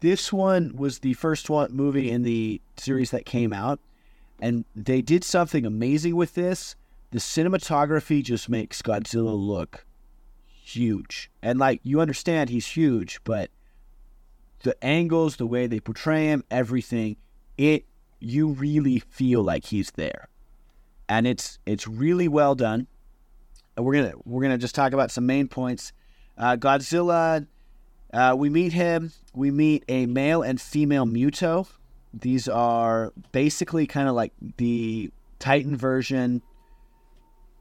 This 0.00 0.32
one 0.32 0.76
was 0.76 0.98
the 0.98 1.14
first 1.14 1.48
one 1.48 1.74
movie 1.74 2.10
in 2.10 2.22
the 2.22 2.60
series 2.76 3.10
that 3.12 3.24
came 3.24 3.52
out, 3.52 3.80
and 4.38 4.64
they 4.74 5.00
did 5.00 5.24
something 5.24 5.64
amazing 5.64 6.16
with 6.16 6.34
this. 6.34 6.76
The 7.12 7.18
cinematography 7.18 8.22
just 8.22 8.48
makes 8.48 8.82
Godzilla 8.82 9.34
look 9.34 9.86
huge, 10.44 11.30
and 11.42 11.58
like 11.58 11.80
you 11.82 12.00
understand, 12.00 12.50
he's 12.50 12.66
huge, 12.66 13.20
but 13.24 13.50
the 14.64 14.76
angles, 14.84 15.36
the 15.36 15.46
way 15.46 15.66
they 15.66 15.80
portray 15.80 16.26
him, 16.26 16.44
everything, 16.50 17.16
it 17.56 17.86
you 18.20 18.48
really 18.48 18.98
feel 18.98 19.42
like 19.42 19.66
he's 19.66 19.92
there, 19.92 20.28
and 21.08 21.26
it's 21.26 21.58
it's 21.66 21.86
really 21.86 22.28
well 22.28 22.54
done. 22.54 22.86
And 23.76 23.84
we're 23.84 23.94
gonna 23.94 24.14
we're 24.24 24.42
gonna 24.42 24.58
just 24.58 24.74
talk 24.74 24.92
about 24.92 25.10
some 25.10 25.26
main 25.26 25.48
points. 25.48 25.92
Uh, 26.38 26.56
Godzilla 26.56 27.46
uh, 28.12 28.34
we 28.36 28.48
meet 28.48 28.72
him. 28.72 29.12
We 29.34 29.50
meet 29.50 29.84
a 29.88 30.06
male 30.06 30.42
and 30.42 30.60
female 30.60 31.06
Muto. 31.06 31.68
These 32.14 32.48
are 32.48 33.12
basically 33.32 33.86
kind 33.86 34.08
of 34.08 34.14
like 34.14 34.32
the 34.56 35.10
Titan 35.38 35.76
version 35.76 36.40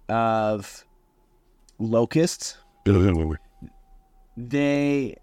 of 0.08 0.86
locusts. 1.78 2.58
They, 4.38 5.18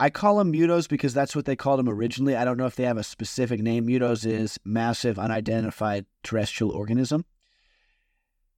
I 0.00 0.10
call 0.10 0.36
them 0.36 0.52
Mutos 0.52 0.88
because 0.88 1.14
that's 1.14 1.34
what 1.36 1.46
they 1.46 1.56
called 1.56 1.78
them 1.78 1.88
originally. 1.88 2.36
I 2.36 2.44
don't 2.44 2.58
know 2.58 2.66
if 2.66 2.76
they 2.76 2.84
have 2.84 2.98
a 2.98 3.04
specific 3.04 3.60
name. 3.60 3.86
Mutos 3.86 4.26
is 4.26 4.58
massive 4.64 5.18
unidentified 5.18 6.04
terrestrial 6.22 6.72
organism. 6.72 7.24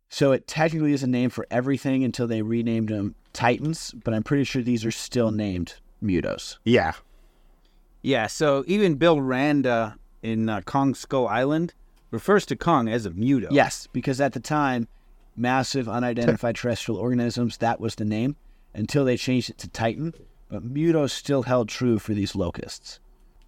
So 0.08 0.32
it 0.32 0.46
technically 0.46 0.92
is 0.92 1.02
a 1.02 1.06
name 1.06 1.30
for 1.30 1.46
everything 1.50 2.04
until 2.04 2.26
they 2.26 2.42
renamed 2.42 2.88
them 2.88 3.14
Titans, 3.32 3.94
but 4.04 4.14
I'm 4.14 4.22
pretty 4.22 4.44
sure 4.44 4.62
these 4.62 4.84
are 4.84 4.90
still 4.90 5.30
named 5.30 5.74
Mutos. 6.02 6.58
Yeah. 6.64 6.92
Yeah, 8.02 8.28
so 8.28 8.64
even 8.66 8.94
Bill 8.94 9.20
Randa 9.20 9.96
in 10.22 10.48
uh, 10.48 10.60
Kong 10.62 10.94
Skull 10.94 11.26
Island 11.26 11.74
refers 12.10 12.46
to 12.46 12.56
Kong 12.56 12.88
as 12.88 13.04
a 13.04 13.10
Muto. 13.10 13.48
Yes, 13.50 13.88
because 13.92 14.20
at 14.20 14.32
the 14.32 14.40
time, 14.40 14.88
massive 15.36 15.88
unidentified 15.88 16.56
terrestrial 16.56 17.00
organisms, 17.00 17.58
that 17.58 17.80
was 17.80 17.96
the 17.96 18.04
name 18.04 18.36
until 18.74 19.04
they 19.04 19.16
changed 19.16 19.50
it 19.50 19.58
to 19.58 19.68
Titan. 19.68 20.14
But 20.48 20.62
Muto 20.62 21.10
still 21.10 21.42
held 21.42 21.68
true 21.68 21.98
for 21.98 22.14
these 22.14 22.36
locusts. 22.36 23.00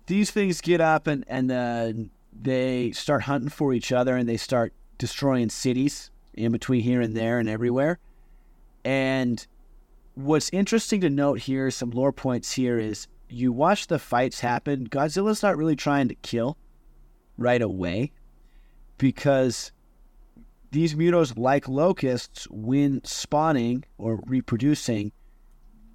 These 0.07 0.33
things 0.33 0.61
get 0.61 0.81
up 0.81 1.07
and, 1.07 1.25
and 1.29 1.53
uh, 1.53 1.93
they 2.33 2.91
start 2.93 3.23
hunting 3.23 3.51
for 3.51 3.73
each 3.73 3.93
other 3.93 4.17
and 4.17 4.29
they 4.29 4.37
start 4.37 4.73
destroying 4.99 5.51
cities 5.51 6.11
in 6.35 6.53
between 6.53 6.83
here 6.83 7.01
and 7.01 7.17
there 7.17 7.39
and 7.39 7.49
everywhere. 7.49 7.99
And 8.85 9.47
what's 10.15 10.51
interesting 10.51 11.01
to 11.03 11.11
note 11.11 11.41
here, 11.41 11.71
some 11.71 11.91
lore 11.91 12.13
points 12.13 12.53
here, 12.53 12.79
is 12.79 13.07
you 13.29 13.53
watch 13.53 13.87
the 13.87 13.99
fights 13.99 14.41
happen. 14.41 14.89
Godzilla's 14.89 15.43
not 15.43 15.57
really 15.57 15.77
trying 15.77 16.09
to 16.09 16.15
kill 16.17 16.57
right 17.37 17.61
away 17.61 18.13
because 18.97 19.73
these 20.71 20.95
mutos, 20.95 21.37
like 21.37 21.69
locusts, 21.69 22.47
when 22.51 23.03
spawning 23.05 23.85
or 23.97 24.21
reproducing, 24.27 25.13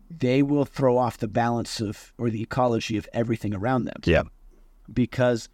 they 0.09 0.41
will 0.43 0.65
throw 0.65 0.97
off 0.97 1.17
the 1.17 1.27
balance 1.27 1.79
of 1.79 2.13
or 2.17 2.29
the 2.29 2.41
ecology 2.41 2.97
of 2.97 3.07
everything 3.13 3.53
around 3.53 3.85
them. 3.85 4.01
Yeah. 4.03 4.23
Because 4.91 5.49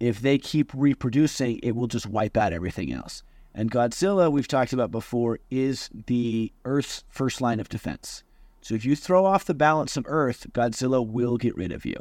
if 0.00 0.20
they 0.20 0.38
keep 0.38 0.72
reproducing, 0.74 1.58
it 1.62 1.72
will 1.72 1.86
just 1.86 2.06
wipe 2.06 2.36
out 2.36 2.52
everything 2.52 2.92
else. 2.92 3.22
And 3.54 3.70
Godzilla, 3.70 4.30
we've 4.32 4.48
talked 4.48 4.72
about 4.72 4.90
before, 4.90 5.38
is 5.50 5.88
the 6.06 6.52
Earth's 6.64 7.04
first 7.08 7.40
line 7.40 7.60
of 7.60 7.68
defense. 7.68 8.24
So 8.60 8.74
if 8.74 8.84
you 8.84 8.96
throw 8.96 9.26
off 9.26 9.44
the 9.44 9.54
balance 9.54 9.96
of 9.96 10.06
Earth, 10.08 10.46
Godzilla 10.52 11.06
will 11.06 11.36
get 11.36 11.54
rid 11.54 11.70
of 11.70 11.84
you. 11.84 11.96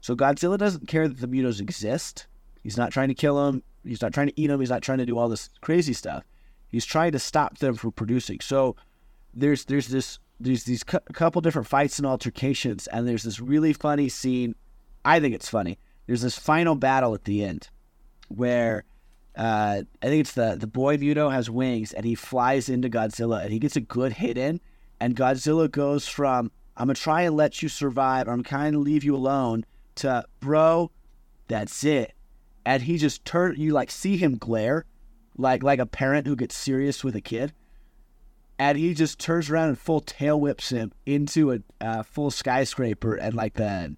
So 0.00 0.16
Godzilla 0.16 0.56
doesn't 0.58 0.88
care 0.88 1.06
that 1.06 1.20
the 1.20 1.28
mutos 1.28 1.60
exist. 1.60 2.26
He's 2.62 2.76
not 2.78 2.92
trying 2.92 3.08
to 3.08 3.14
kill 3.14 3.44
them. 3.44 3.62
He's 3.84 4.02
not 4.02 4.12
trying 4.12 4.28
to 4.28 4.40
eat 4.40 4.48
them. 4.48 4.58
He's 4.58 4.70
not 4.70 4.82
trying 4.82 4.98
to 4.98 5.06
do 5.06 5.18
all 5.18 5.28
this 5.28 5.50
crazy 5.60 5.92
stuff. 5.92 6.24
He's 6.68 6.84
trying 6.84 7.12
to 7.12 7.18
stop 7.18 7.58
them 7.58 7.74
from 7.74 7.92
producing. 7.92 8.40
So 8.40 8.74
there's 9.34 9.66
there's 9.66 9.88
this 9.88 10.18
there's 10.40 10.64
these 10.64 10.82
cou- 10.82 11.00
couple 11.12 11.40
different 11.40 11.68
fights 11.68 11.98
and 11.98 12.06
altercations, 12.06 12.86
and 12.88 13.06
there's 13.06 13.22
this 13.22 13.40
really 13.40 13.72
funny 13.72 14.08
scene. 14.08 14.54
I 15.04 15.20
think 15.20 15.34
it's 15.34 15.48
funny. 15.48 15.78
There's 16.06 16.22
this 16.22 16.38
final 16.38 16.74
battle 16.74 17.14
at 17.14 17.24
the 17.24 17.44
end 17.44 17.68
where 18.28 18.84
uh, 19.38 19.82
I 20.02 20.06
think 20.06 20.20
it's 20.22 20.32
the 20.32 20.56
the 20.58 20.66
boy 20.66 20.96
Muto 20.96 21.32
has 21.32 21.48
wings 21.48 21.92
and 21.92 22.04
he 22.04 22.16
flies 22.16 22.68
into 22.68 22.90
Godzilla 22.90 23.42
and 23.42 23.52
he 23.52 23.60
gets 23.60 23.76
a 23.76 23.80
good 23.80 24.14
hit 24.14 24.36
in, 24.36 24.60
and 24.98 25.14
Godzilla 25.14 25.70
goes 25.70 26.08
from 26.08 26.50
I'm 26.76 26.86
gonna 26.86 26.94
try 26.94 27.22
and 27.22 27.36
let 27.36 27.62
you 27.62 27.68
survive, 27.68 28.28
I'm 28.28 28.42
kind 28.42 28.74
of 28.74 28.82
leave 28.82 29.04
you 29.04 29.14
alone, 29.14 29.64
to 29.96 30.24
bro, 30.40 30.90
that's 31.46 31.84
it, 31.84 32.14
and 32.66 32.82
he 32.82 32.98
just 32.98 33.24
turn 33.24 33.54
you 33.56 33.72
like 33.72 33.92
see 33.92 34.16
him 34.16 34.36
glare, 34.36 34.86
like 35.36 35.62
like 35.62 35.78
a 35.78 35.86
parent 35.86 36.26
who 36.26 36.34
gets 36.34 36.56
serious 36.56 37.04
with 37.04 37.14
a 37.14 37.20
kid, 37.20 37.52
and 38.58 38.76
he 38.76 38.92
just 38.92 39.20
turns 39.20 39.48
around 39.48 39.68
and 39.68 39.78
full 39.78 40.00
tail 40.00 40.40
whips 40.40 40.70
him 40.70 40.90
into 41.06 41.52
a 41.52 41.58
uh, 41.80 42.02
full 42.02 42.32
skyscraper, 42.32 43.14
and 43.14 43.34
like 43.34 43.54
the 43.54 43.96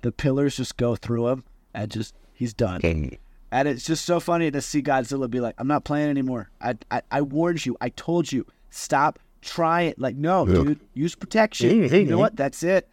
the 0.00 0.12
pillars 0.12 0.56
just 0.56 0.78
go 0.78 0.96
through 0.96 1.28
him, 1.28 1.44
and 1.74 1.90
just 1.90 2.14
he's 2.32 2.54
done. 2.54 2.80
And 3.56 3.66
it's 3.68 3.86
just 3.86 4.04
so 4.04 4.20
funny 4.20 4.50
to 4.50 4.60
see 4.60 4.82
Godzilla 4.82 5.30
be 5.30 5.40
like, 5.40 5.54
"I'm 5.56 5.66
not 5.66 5.82
playing 5.84 6.10
anymore. 6.10 6.50
I, 6.60 6.74
I, 6.90 7.00
I 7.10 7.22
warned 7.22 7.64
you. 7.64 7.74
I 7.80 7.88
told 7.88 8.30
you. 8.30 8.44
Stop. 8.68 9.18
Try 9.40 9.82
it. 9.82 9.98
Like, 9.98 10.14
no, 10.14 10.46
Yeah. 10.46 10.54
dude. 10.62 10.80
Use 10.92 11.14
protection. 11.14 11.84
you 11.84 12.04
know 12.04 12.18
what? 12.18 12.36
That's 12.36 12.62
it." 12.62 12.86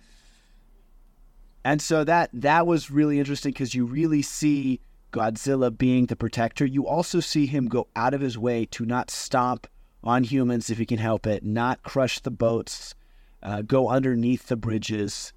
And 1.66 1.82
so 1.82 2.06
that 2.06 2.30
that 2.34 2.66
was 2.66 2.90
really 2.90 3.20
interesting 3.20 3.52
because 3.52 3.76
you 3.76 3.84
really 3.86 4.22
see 4.22 4.80
Godzilla 5.12 5.76
being 5.78 6.06
the 6.06 6.16
protector. 6.16 6.66
You 6.66 6.88
also 6.88 7.20
see 7.20 7.46
him 7.46 7.68
go 7.68 7.88
out 7.96 8.14
of 8.14 8.22
his 8.22 8.38
way 8.38 8.64
to 8.68 8.86
not 8.86 9.12
stomp 9.12 9.68
on 10.02 10.24
humans 10.24 10.70
if 10.70 10.78
he 10.78 10.86
can 10.86 10.98
help 10.98 11.28
it, 11.28 11.44
not 11.44 11.84
crush 11.84 12.20
the 12.20 12.32
boats, 12.32 12.96
uh, 13.42 13.64
go 13.64 13.90
underneath 13.90 14.48
the 14.48 14.56
bridges. 14.56 15.34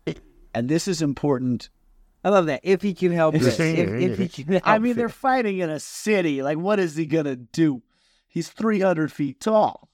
And 0.55 0.69
this 0.69 0.87
is 0.87 1.03
important 1.03 1.69
I 2.27 2.31
love 2.31 2.47
that. 2.47 2.59
If 2.65 2.83
he 2.83 2.93
can 2.93 3.13
help 3.13 3.37
it. 3.37 3.43
if, 3.43 3.61
if 3.61 4.19
he 4.19 4.27
can 4.27 4.55
help 4.55 4.67
I 4.67 4.81
mean, 4.81 4.93
it. 4.93 4.95
they're 4.97 5.09
fighting 5.09 5.61
in 5.61 5.71
a 5.71 5.79
city. 5.79 6.43
Like, 6.43 6.59
what 6.59 6.81
is 6.81 6.97
he 6.97 7.07
gonna 7.07 7.37
do? 7.37 7.83
He's 8.27 8.49
300 8.49 9.13
feet 9.13 9.39
tall. 9.39 9.89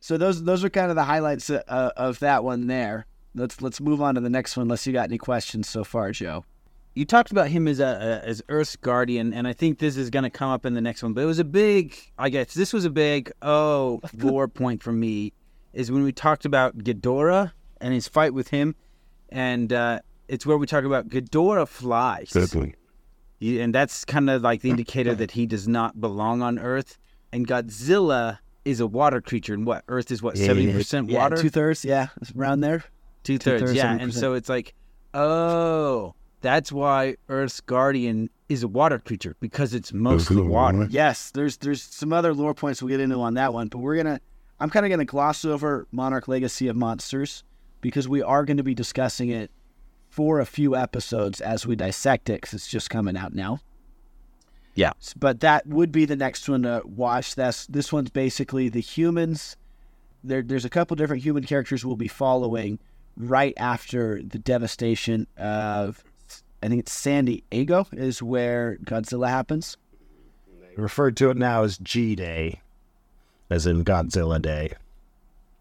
So 0.00 0.18
those 0.18 0.42
those 0.42 0.64
are 0.64 0.70
kind 0.70 0.90
of 0.90 0.96
the 0.96 1.04
highlights 1.04 1.50
uh, 1.50 1.62
of 1.96 2.18
that 2.18 2.42
one 2.42 2.66
there. 2.66 3.06
Let's 3.36 3.62
let's 3.62 3.80
move 3.80 4.02
on 4.02 4.16
to 4.16 4.20
the 4.20 4.28
next 4.28 4.56
one. 4.56 4.62
Unless 4.62 4.88
you 4.88 4.92
got 4.92 5.04
any 5.04 5.18
questions 5.18 5.68
so 5.68 5.84
far, 5.84 6.10
Joe. 6.10 6.44
you 6.96 7.04
talked 7.04 7.30
about 7.30 7.46
him 7.46 7.68
as 7.68 7.78
a, 7.78 7.84
a 8.24 8.28
as 8.28 8.42
Earth's 8.48 8.74
guardian, 8.74 9.32
and 9.32 9.46
I 9.46 9.52
think 9.52 9.78
this 9.78 9.96
is 9.96 10.10
going 10.10 10.24
to 10.24 10.30
come 10.30 10.50
up 10.50 10.66
in 10.66 10.74
the 10.74 10.80
next 10.80 11.00
one. 11.04 11.12
But 11.12 11.20
it 11.20 11.26
was 11.26 11.38
a 11.38 11.44
big, 11.44 11.96
I 12.18 12.28
guess 12.28 12.54
this 12.54 12.72
was 12.72 12.84
a 12.84 12.90
big 12.90 13.30
oh 13.40 14.00
lore 14.18 14.48
point 14.48 14.82
for 14.82 14.90
me 14.90 15.32
is 15.72 15.92
when 15.92 16.02
we 16.02 16.10
talked 16.10 16.44
about 16.44 16.78
Ghidorah 16.78 17.52
and 17.80 17.94
his 17.94 18.08
fight 18.08 18.34
with 18.34 18.48
him, 18.48 18.74
and 19.28 19.72
uh, 19.72 20.00
it's 20.32 20.46
where 20.46 20.56
we 20.56 20.66
talk 20.66 20.84
about 20.84 21.08
Ghidorah 21.10 21.68
flies, 21.68 22.30
Certainly. 22.30 22.74
And 23.42 23.74
that's 23.74 24.04
kind 24.04 24.30
of 24.30 24.40
like 24.40 24.62
the 24.62 24.70
indicator 24.70 25.14
that 25.16 25.32
he 25.32 25.46
does 25.46 25.66
not 25.68 26.00
belong 26.00 26.42
on 26.42 26.58
Earth. 26.58 26.96
And 27.32 27.46
Godzilla 27.46 28.38
is 28.64 28.78
a 28.80 28.86
water 28.86 29.20
creature, 29.20 29.52
and 29.52 29.66
what 29.66 29.84
Earth 29.88 30.10
is 30.10 30.22
what 30.22 30.36
Yeah. 30.36 30.46
seventy 30.46 30.72
percent 30.72 31.10
Yeah, 31.10 31.18
water, 31.18 31.36
two 31.36 31.50
thirds. 31.50 31.84
Yeah, 31.84 32.08
it's 32.20 32.32
around 32.34 32.60
there. 32.60 32.84
Two 33.24 33.38
thirds, 33.38 33.74
yeah. 33.74 33.92
And 33.92 34.10
70%. 34.12 34.14
so 34.14 34.34
it's 34.34 34.48
like, 34.48 34.74
oh, 35.12 36.14
that's 36.40 36.72
why 36.72 37.16
Earth's 37.28 37.60
guardian 37.60 38.30
is 38.48 38.62
a 38.62 38.68
water 38.68 38.98
creature 38.98 39.36
because 39.40 39.74
it's 39.74 39.92
mostly 39.92 40.42
water. 40.42 40.86
Yes, 40.90 41.30
there's 41.30 41.56
there's 41.58 41.82
some 41.82 42.12
other 42.12 42.32
lore 42.34 42.54
points 42.54 42.80
we'll 42.82 42.88
get 42.90 43.00
into 43.00 43.16
on 43.20 43.34
that 43.34 43.52
one, 43.52 43.68
but 43.68 43.78
we're 43.78 43.96
gonna 43.96 44.20
I'm 44.60 44.70
kind 44.70 44.86
of 44.86 44.90
gonna 44.90 45.04
gloss 45.04 45.44
over 45.44 45.86
Monarch 45.92 46.26
Legacy 46.28 46.68
of 46.68 46.76
Monsters 46.76 47.44
because 47.80 48.08
we 48.08 48.22
are 48.22 48.44
going 48.44 48.56
to 48.58 48.62
be 48.62 48.74
discussing 48.74 49.30
it 49.30 49.50
for 50.12 50.40
a 50.40 50.46
few 50.46 50.76
episodes 50.76 51.40
as 51.40 51.66
we 51.66 51.74
dissect 51.74 52.28
it 52.28 52.34
because 52.34 52.52
it's 52.52 52.68
just 52.68 52.90
coming 52.90 53.16
out 53.16 53.34
now. 53.34 53.58
Yeah. 54.74 54.92
But 55.16 55.40
that 55.40 55.66
would 55.66 55.90
be 55.90 56.04
the 56.04 56.16
next 56.16 56.46
one 56.50 56.64
to 56.64 56.82
watch. 56.84 57.34
That's 57.34 57.66
this 57.66 57.90
one's 57.90 58.10
basically 58.10 58.68
the 58.68 58.80
humans. 58.80 59.56
There, 60.22 60.42
there's 60.42 60.66
a 60.66 60.70
couple 60.70 60.96
different 60.96 61.22
human 61.22 61.44
characters 61.44 61.82
we'll 61.82 61.96
be 61.96 62.08
following 62.08 62.78
right 63.16 63.54
after 63.56 64.22
the 64.22 64.38
devastation 64.38 65.26
of. 65.38 66.04
I 66.62 66.68
think 66.68 66.80
it's 66.80 66.92
San 66.92 67.24
Diego 67.24 67.88
is 67.92 68.22
where 68.22 68.76
Godzilla 68.84 69.28
happens. 69.28 69.78
Referred 70.76 71.16
to 71.16 71.30
it 71.30 71.38
now 71.38 71.64
as 71.64 71.78
G 71.78 72.14
Day, 72.14 72.60
as 73.48 73.66
in 73.66 73.82
Godzilla 73.82 74.40
Day. 74.40 74.74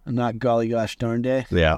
Not 0.05 0.39
golly 0.39 0.67
gosh 0.67 0.97
darn 0.97 1.21
day. 1.21 1.45
Yeah. 1.49 1.77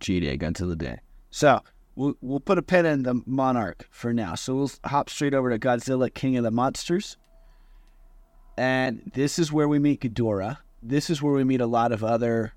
G 0.00 0.18
Day, 0.18 0.38
Godzilla 0.38 0.76
Day. 0.76 1.00
So 1.30 1.60
we'll 1.94 2.14
we'll 2.20 2.40
put 2.40 2.58
a 2.58 2.62
pin 2.62 2.86
in 2.86 3.02
the 3.02 3.22
Monarch 3.26 3.86
for 3.90 4.12
now. 4.12 4.34
So 4.34 4.54
we'll 4.54 4.70
hop 4.84 5.10
straight 5.10 5.34
over 5.34 5.50
to 5.50 5.58
Godzilla, 5.58 6.12
King 6.12 6.36
of 6.36 6.44
the 6.44 6.50
Monsters. 6.50 7.16
And 8.56 9.10
this 9.14 9.38
is 9.38 9.52
where 9.52 9.68
we 9.68 9.78
meet 9.78 10.00
Ghidorah. 10.00 10.58
This 10.82 11.10
is 11.10 11.22
where 11.22 11.32
we 11.32 11.44
meet 11.44 11.60
a 11.60 11.66
lot 11.66 11.92
of 11.92 12.02
other 12.02 12.54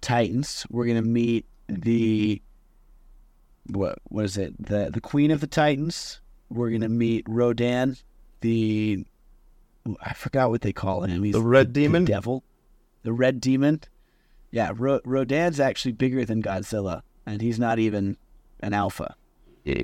Titans. 0.00 0.66
We're 0.70 0.86
gonna 0.86 1.02
meet 1.02 1.46
the 1.68 2.42
what 3.66 3.98
what 4.04 4.24
is 4.24 4.36
it? 4.36 4.54
The 4.62 4.90
the 4.92 5.00
Queen 5.00 5.30
of 5.30 5.40
the 5.40 5.46
Titans. 5.46 6.20
We're 6.50 6.70
gonna 6.70 6.88
meet 6.88 7.24
Rodan, 7.28 7.96
the 8.40 9.04
I 10.02 10.12
forgot 10.14 10.50
what 10.50 10.62
they 10.62 10.72
call 10.72 11.04
him. 11.04 11.22
He's 11.22 11.34
The 11.34 11.40
Red 11.42 11.72
Demon? 11.72 12.04
the 12.04 12.12
devil, 12.12 12.44
the 13.02 13.12
Red 13.12 13.40
Demon. 13.40 13.80
Yeah, 14.50 14.72
Ro- 14.74 15.00
Rodan's 15.04 15.60
actually 15.60 15.92
bigger 15.92 16.24
than 16.24 16.42
Godzilla, 16.42 17.02
and 17.28 17.42
he's 17.42 17.58
not 17.58 17.78
even 17.78 18.16
an 18.60 18.72
alpha. 18.72 19.14
Yeah. 19.64 19.82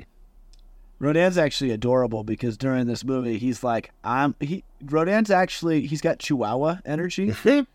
Rodan's 0.99 1.37
actually 1.37 1.71
adorable 1.71 2.23
because 2.23 2.57
during 2.57 2.87
this 2.87 3.03
movie, 3.03 3.37
he's 3.37 3.63
like, 3.63 3.91
"I'm." 4.03 4.35
He 4.39 4.63
Rodan's 4.83 5.29
actually 5.29 5.85
he's 5.87 6.01
got 6.01 6.19
Chihuahua 6.19 6.77
energy. 6.85 7.33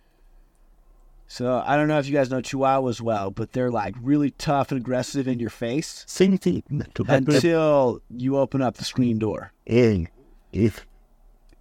So 1.33 1.63
I 1.65 1.77
don't 1.77 1.87
know 1.87 2.01
if 2.01 2.09
you 2.09 2.13
guys 2.13 2.29
know 2.29 2.43
Chihuahuas 2.43 3.01
well, 3.01 3.31
but 3.31 3.53
they're 3.53 3.71
like 3.71 3.95
really 4.03 4.33
tough 4.33 4.73
and 4.73 4.81
aggressive 4.81 5.29
in 5.29 5.39
your 5.39 5.49
face 5.49 6.03
Same 6.09 6.37
thing. 6.37 6.65
until 7.07 8.03
you 8.11 8.37
open 8.37 8.61
up 8.61 8.79
the 8.79 8.85
screen 8.85 9.21
door. 9.21 9.53
Eh, 9.69 10.07
if 10.53 10.85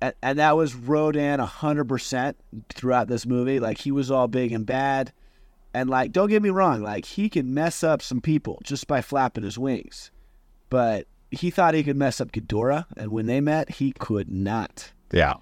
and, 0.01 0.15
and 0.23 0.39
that 0.39 0.57
was 0.57 0.73
Rodan 0.73 1.37
hundred 1.37 1.85
percent 1.85 2.35
throughout 2.69 3.09
this 3.09 3.27
movie. 3.27 3.59
Like 3.59 3.77
he 3.77 3.91
was 3.91 4.09
all 4.09 4.27
big 4.27 4.51
and 4.51 4.65
bad, 4.65 5.13
and 5.73 5.89
like 5.89 6.11
don't 6.11 6.29
get 6.29 6.41
me 6.41 6.49
wrong, 6.49 6.81
like 6.81 7.05
he 7.05 7.29
can 7.29 7.53
mess 7.53 7.83
up 7.83 8.01
some 8.01 8.21
people 8.21 8.59
just 8.63 8.87
by 8.87 9.01
flapping 9.01 9.43
his 9.43 9.57
wings, 9.57 10.11
but 10.69 11.07
he 11.31 11.49
thought 11.51 11.73
he 11.75 11.83
could 11.83 11.97
mess 11.97 12.19
up 12.19 12.31
Ghidorah, 12.31 12.85
and 12.97 13.11
when 13.11 13.27
they 13.27 13.39
met, 13.41 13.69
he 13.75 13.91
could 13.91 14.29
not. 14.31 14.91
Yeah. 15.11 15.35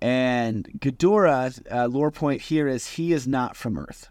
And 0.00 0.68
Ghidorah, 0.80 1.60
uh, 1.72 1.86
lore 1.86 2.10
point 2.10 2.42
here 2.42 2.68
is 2.68 2.86
he 2.90 3.12
is 3.12 3.26
not 3.26 3.56
from 3.56 3.78
Earth. 3.78 4.08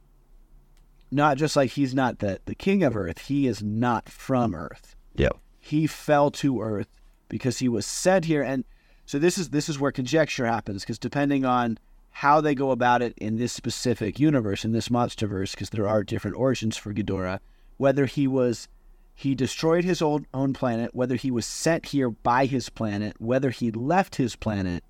Not 1.10 1.38
just 1.38 1.56
like 1.56 1.72
he's 1.72 1.96
not 1.96 2.20
the, 2.20 2.40
the 2.46 2.56
king 2.56 2.84
of 2.84 2.98
Earth, 2.98 3.20
he 3.28 3.48
is 3.48 3.64
not 3.64 4.10
from 4.10 4.54
Earth 4.54 4.96
Yeah. 5.16 5.30
he 5.60 5.88
fell 5.88 6.30
to 6.32 6.62
earth 6.62 6.90
because 7.30 7.60
he 7.60 7.70
was 7.70 7.86
sent 7.86 8.26
here 8.26 8.42
and 8.44 8.64
so 9.06 9.18
this 9.20 9.38
is 9.38 9.50
this 9.50 9.68
is 9.70 9.80
where 9.80 9.92
conjecture 9.92 10.46
happens 10.46 10.84
because 10.84 11.00
depending 11.00 11.44
on 11.46 11.78
how 12.18 12.42
they 12.42 12.56
go 12.56 12.72
about 12.72 13.04
it 13.04 13.14
in 13.18 13.38
this 13.38 13.54
specific 13.54 14.20
universe 14.20 14.66
in 14.66 14.72
this 14.72 14.90
monsterverse 14.90 15.52
because 15.52 15.70
there 15.70 15.88
are 15.88 16.04
different 16.04 16.36
origins 16.36 16.76
for 16.76 16.92
Ghidorah 16.92 17.40
whether 17.78 18.08
he 18.08 18.26
was 18.26 18.68
he 19.14 19.36
destroyed 19.36 19.84
his 19.84 20.02
old 20.02 20.26
own 20.34 20.52
planet 20.52 20.96
whether 20.96 21.16
he 21.16 21.30
was 21.30 21.46
sent 21.46 21.86
here 21.86 22.10
by 22.10 22.48
his 22.48 22.70
planet 22.70 23.16
whether 23.20 23.52
he 23.52 23.70
left 23.70 24.16
his 24.16 24.36
planet 24.36 24.84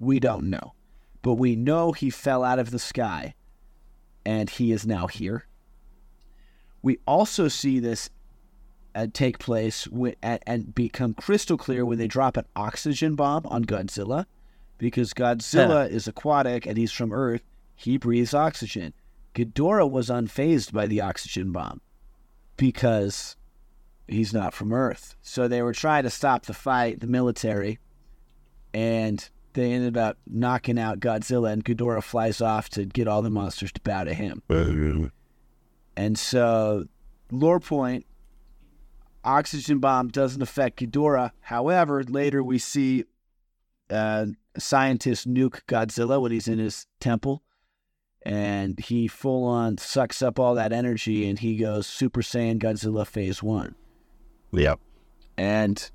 we 0.00 0.18
don't 0.18 0.48
know 0.48 0.72
but 1.20 1.34
we 1.34 1.54
know 1.54 1.92
he 1.92 2.08
fell 2.08 2.42
out 2.42 2.58
of 2.58 2.70
the 2.70 2.78
sky 2.78 3.34
and 4.24 4.48
he 4.48 4.72
is 4.72 4.86
now 4.86 5.06
here 5.06 5.44
we 6.80 6.98
also 7.06 7.46
see 7.48 7.78
this 7.78 8.08
uh, 8.94 9.06
take 9.12 9.38
place 9.38 9.84
wi- 9.84 10.16
and, 10.22 10.40
and 10.46 10.74
become 10.74 11.12
crystal 11.12 11.58
clear 11.58 11.84
when 11.84 11.98
they 11.98 12.08
drop 12.08 12.38
an 12.38 12.46
oxygen 12.56 13.14
bomb 13.14 13.44
on 13.46 13.64
Godzilla. 13.64 14.24
Because 14.80 15.12
Godzilla 15.12 15.88
is 15.88 16.08
aquatic 16.08 16.66
and 16.66 16.76
he's 16.76 16.90
from 16.90 17.12
Earth. 17.12 17.42
He 17.76 17.98
breathes 17.98 18.34
oxygen. 18.34 18.94
Ghidorah 19.34 19.88
was 19.88 20.08
unfazed 20.08 20.72
by 20.72 20.86
the 20.86 21.02
oxygen 21.02 21.52
bomb 21.52 21.82
because 22.56 23.36
he's 24.08 24.32
not 24.32 24.54
from 24.54 24.72
Earth. 24.72 25.14
So 25.22 25.46
they 25.46 25.62
were 25.62 25.74
trying 25.74 26.04
to 26.04 26.10
stop 26.10 26.46
the 26.46 26.54
fight, 26.54 27.00
the 27.00 27.06
military, 27.06 27.78
and 28.72 29.28
they 29.52 29.72
ended 29.72 29.98
up 29.98 30.16
knocking 30.26 30.78
out 30.78 30.98
Godzilla, 30.98 31.52
and 31.52 31.64
Ghidorah 31.64 32.02
flies 32.02 32.40
off 32.40 32.70
to 32.70 32.86
get 32.86 33.06
all 33.06 33.20
the 33.20 33.30
monsters 33.30 33.72
to 33.72 33.80
bow 33.82 34.04
to 34.04 34.14
him. 34.14 34.42
And 35.96 36.18
so, 36.18 36.84
lore 37.30 37.60
point, 37.60 38.06
oxygen 39.22 39.80
bomb 39.80 40.08
doesn't 40.08 40.40
affect 40.40 40.80
Ghidorah. 40.80 41.32
However, 41.40 42.02
later 42.04 42.42
we 42.42 42.58
see 42.58 43.04
uh, 43.90 44.26
a 44.54 44.60
scientist 44.60 45.28
nuke 45.28 45.60
Godzilla 45.66 46.20
when 46.20 46.32
he's 46.32 46.48
in 46.48 46.58
his 46.58 46.86
temple, 46.98 47.42
and 48.22 48.78
he 48.78 49.08
full 49.08 49.44
on 49.44 49.78
sucks 49.78 50.22
up 50.22 50.38
all 50.38 50.54
that 50.54 50.72
energy, 50.72 51.28
and 51.28 51.38
he 51.38 51.56
goes 51.56 51.86
Super 51.86 52.22
Saiyan 52.22 52.58
Godzilla 52.58 53.06
Phase 53.06 53.42
One. 53.42 53.74
Yep. 54.52 54.80
And 55.36 55.90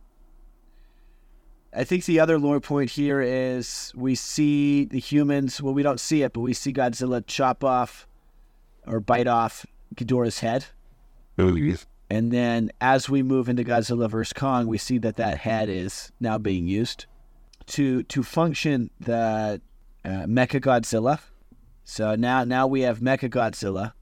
I 1.74 1.84
think 1.84 2.06
the 2.06 2.20
other 2.20 2.40
lore 2.40 2.62
point 2.62 2.90
here 2.90 3.22
is 3.22 3.92
we 3.96 4.16
see 4.16 4.86
the 4.86 5.00
humans. 5.00 5.62
Well, 5.62 5.74
we 5.74 5.84
don't 5.84 6.00
see 6.00 6.24
it, 6.24 6.34
but 6.34 6.40
we 6.40 6.54
see 6.54 6.72
Godzilla 6.72 7.24
chop 7.26 7.64
off 7.64 8.08
or 8.88 9.00
bite 9.00 9.28
off 9.28 9.66
Ghidorah's 9.96 10.40
head. 10.40 10.66
And 12.10 12.32
then 12.32 12.72
as 12.80 13.10
we 13.10 13.24
move 13.24 13.50
into 13.50 13.64
Godzilla 13.64 14.10
vs. 14.10 14.32
Kong, 14.32 14.68
we 14.68 14.78
see 14.78 14.98
that 15.00 15.18
that 15.18 15.40
head 15.40 15.70
is 15.70 16.12
now 16.20 16.38
being 16.38 16.68
used 16.68 17.08
to 17.68 18.04
to 18.04 18.24
function 18.24 18.90
the 19.00 19.62
uh, 20.04 20.10
Mecha 20.10 20.62
Godzilla. 20.62 21.20
So 21.84 22.16
now 22.16 22.44
now 22.44 22.68
we 22.68 22.82
have 22.82 23.00
Mecha 23.00 23.30
Godzilla 23.30 23.94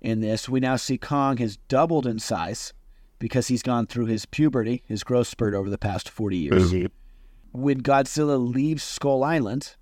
in 0.00 0.20
this. 0.20 0.48
We 0.48 0.60
now 0.60 0.76
see 0.76 0.98
Kong 0.98 1.38
has 1.38 1.56
doubled 1.68 2.06
in 2.06 2.18
size 2.18 2.72
because 3.18 3.48
he's 3.48 3.62
gone 3.62 3.86
through 3.86 4.06
his 4.06 4.26
puberty, 4.26 4.82
his 4.86 5.02
growth 5.02 5.28
spurt 5.28 5.54
over 5.54 5.70
the 5.70 5.78
past 5.78 6.08
40 6.08 6.36
years. 6.36 6.70
When 7.52 7.82
Godzilla 7.82 8.36
leaves 8.36 8.82
Skull 8.82 9.24
Island, 9.24 9.76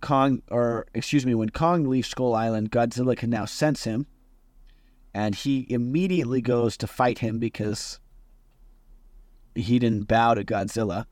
Kong, 0.00 0.42
or 0.50 0.86
excuse 0.94 1.24
me, 1.24 1.34
when 1.34 1.50
Kong 1.50 1.88
leaves 1.88 2.08
Skull 2.08 2.34
Island, 2.34 2.72
Godzilla 2.72 3.16
can 3.16 3.30
now 3.30 3.44
sense 3.44 3.84
him, 3.84 4.06
and 5.14 5.34
he 5.34 5.66
immediately 5.68 6.40
goes 6.40 6.76
to 6.78 6.86
fight 6.86 7.18
him 7.18 7.38
because 7.38 8.00
he 9.54 9.78
didn't 9.78 10.08
bow 10.08 10.34
to 10.34 10.44
Godzilla. 10.44 11.06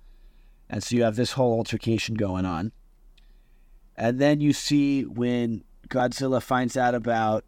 And 0.70 0.82
so 0.82 0.94
you 0.96 1.02
have 1.02 1.16
this 1.16 1.32
whole 1.32 1.54
altercation 1.54 2.14
going 2.14 2.46
on. 2.46 2.70
And 3.96 4.18
then 4.20 4.40
you 4.40 4.52
see 4.52 5.02
when 5.02 5.64
Godzilla 5.88 6.40
finds 6.40 6.76
out 6.76 6.94
about 6.94 7.44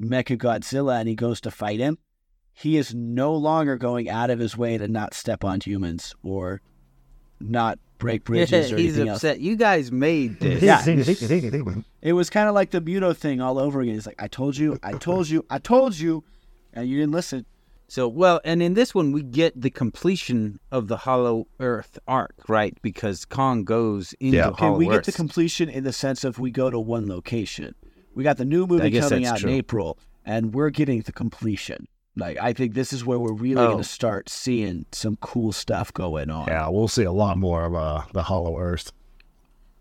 Mecha 0.00 0.38
Godzilla 0.38 0.98
and 0.98 1.08
he 1.08 1.14
goes 1.14 1.40
to 1.42 1.50
fight 1.50 1.78
him, 1.78 1.98
he 2.54 2.78
is 2.78 2.94
no 2.94 3.34
longer 3.34 3.76
going 3.76 4.08
out 4.08 4.30
of 4.30 4.38
his 4.38 4.56
way 4.56 4.78
to 4.78 4.88
not 4.88 5.12
step 5.12 5.44
on 5.44 5.60
humans 5.60 6.14
or 6.22 6.62
not 7.38 7.78
break 7.98 8.24
bridges 8.24 8.72
or 8.72 8.78
He's 8.78 8.94
anything 8.94 9.08
else. 9.10 9.18
upset. 9.18 9.40
You 9.40 9.56
guys 9.56 9.92
made 9.92 10.40
this. 10.40 10.62
Yeah. 10.62 10.82
It 12.02 12.12
was 12.14 12.30
kind 12.30 12.48
of 12.48 12.54
like 12.54 12.70
the 12.70 12.80
Muto 12.80 13.14
thing 13.14 13.42
all 13.42 13.58
over 13.58 13.82
again. 13.82 13.94
He's 13.94 14.06
like, 14.06 14.20
I 14.22 14.28
told 14.28 14.56
you, 14.56 14.78
I 14.82 14.92
told 14.94 15.28
you, 15.28 15.44
I 15.50 15.58
told 15.58 15.98
you, 15.98 16.24
and 16.72 16.88
you 16.88 16.96
didn't 16.98 17.12
listen. 17.12 17.44
So, 17.88 18.08
well, 18.08 18.40
and 18.44 18.62
in 18.62 18.74
this 18.74 18.94
one, 18.94 19.12
we 19.12 19.22
get 19.22 19.60
the 19.60 19.70
completion 19.70 20.58
of 20.72 20.88
the 20.88 20.96
Hollow 20.96 21.46
Earth 21.60 21.98
arc, 22.08 22.34
right? 22.48 22.76
Because 22.82 23.24
Kong 23.24 23.62
goes 23.64 24.12
into 24.18 24.36
Yeah. 24.38 24.48
Okay, 24.48 24.64
Hollow 24.66 24.78
we 24.78 24.88
Earth. 24.88 24.94
get 24.94 25.04
the 25.04 25.12
completion 25.12 25.68
in 25.68 25.84
the 25.84 25.92
sense 25.92 26.24
of 26.24 26.38
we 26.40 26.50
go 26.50 26.68
to 26.68 26.80
one 26.80 27.08
location. 27.08 27.74
We 28.14 28.24
got 28.24 28.38
the 28.38 28.44
new 28.44 28.66
movie 28.66 28.90
coming 28.98 29.24
out 29.26 29.38
true. 29.38 29.50
in 29.50 29.56
April, 29.56 29.98
and 30.24 30.52
we're 30.52 30.70
getting 30.70 31.02
the 31.02 31.12
completion. 31.12 31.86
Like, 32.16 32.38
I 32.40 32.54
think 32.54 32.74
this 32.74 32.92
is 32.92 33.04
where 33.04 33.18
we're 33.20 33.34
really 33.34 33.60
Oh. 33.60 33.66
going 33.72 33.78
to 33.78 33.84
start 33.88 34.28
seeing 34.30 34.86
some 34.90 35.16
cool 35.20 35.52
stuff 35.52 35.92
going 35.92 36.28
on. 36.30 36.48
Yeah, 36.48 36.68
we'll 36.68 36.88
see 36.88 37.04
a 37.04 37.12
lot 37.12 37.36
more 37.38 37.66
of 37.66 37.74
uh, 37.74 38.02
the 38.12 38.24
Hollow 38.24 38.58
Earth. 38.58 38.90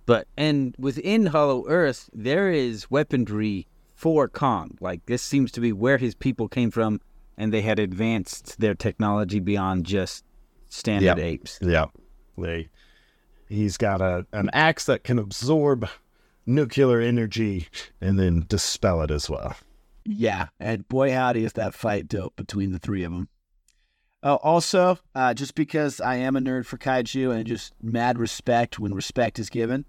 But 0.05 0.27
and 0.37 0.75
within 0.77 1.27
Hollow 1.27 1.65
Earth, 1.67 2.09
there 2.13 2.51
is 2.51 2.91
weaponry 2.91 3.65
for 3.95 4.27
Kong. 4.27 4.77
Like 4.79 5.05
this 5.07 5.23
seems 5.23 5.51
to 5.53 5.61
be 5.61 5.71
where 5.73 5.97
his 5.97 6.13
people 6.13 6.47
came 6.47 6.69
from, 6.69 7.01
and 7.37 7.53
they 7.53 7.61
had 7.61 7.79
advanced 7.79 8.59
their 8.59 8.75
technology 8.75 9.39
beyond 9.39 9.85
just 9.85 10.23
standard 10.69 11.17
Yep. 11.17 11.19
apes. 11.19 11.59
Yeah, 11.61 11.85
they. 12.37 12.69
He's 13.47 13.77
got 13.77 14.01
a 14.01 14.25
an 14.33 14.49
axe 14.53 14.85
that 14.85 15.03
can 15.03 15.19
absorb 15.19 15.87
nuclear 16.45 16.99
energy 16.99 17.67
and 18.01 18.19
then 18.19 18.45
dispel 18.47 19.01
it 19.01 19.11
as 19.11 19.29
well. 19.29 19.55
Yeah, 20.03 20.47
and 20.59 20.87
boy 20.87 21.11
howdy 21.11 21.43
is 21.43 21.53
that 21.53 21.73
fight 21.73 22.07
dope 22.07 22.35
between 22.35 22.71
the 22.71 22.79
three 22.79 23.03
of 23.03 23.11
them. 23.11 23.27
Oh, 24.23 24.37
also, 24.37 24.97
uh, 25.13 25.35
just 25.35 25.53
because 25.53 26.01
I 26.01 26.15
am 26.15 26.35
a 26.35 26.39
nerd 26.39 26.65
for 26.65 26.77
kaiju 26.77 27.35
and 27.35 27.45
just 27.45 27.73
mad 27.81 28.17
respect 28.17 28.79
when 28.79 28.93
respect 28.95 29.37
is 29.37 29.51
given, 29.51 29.85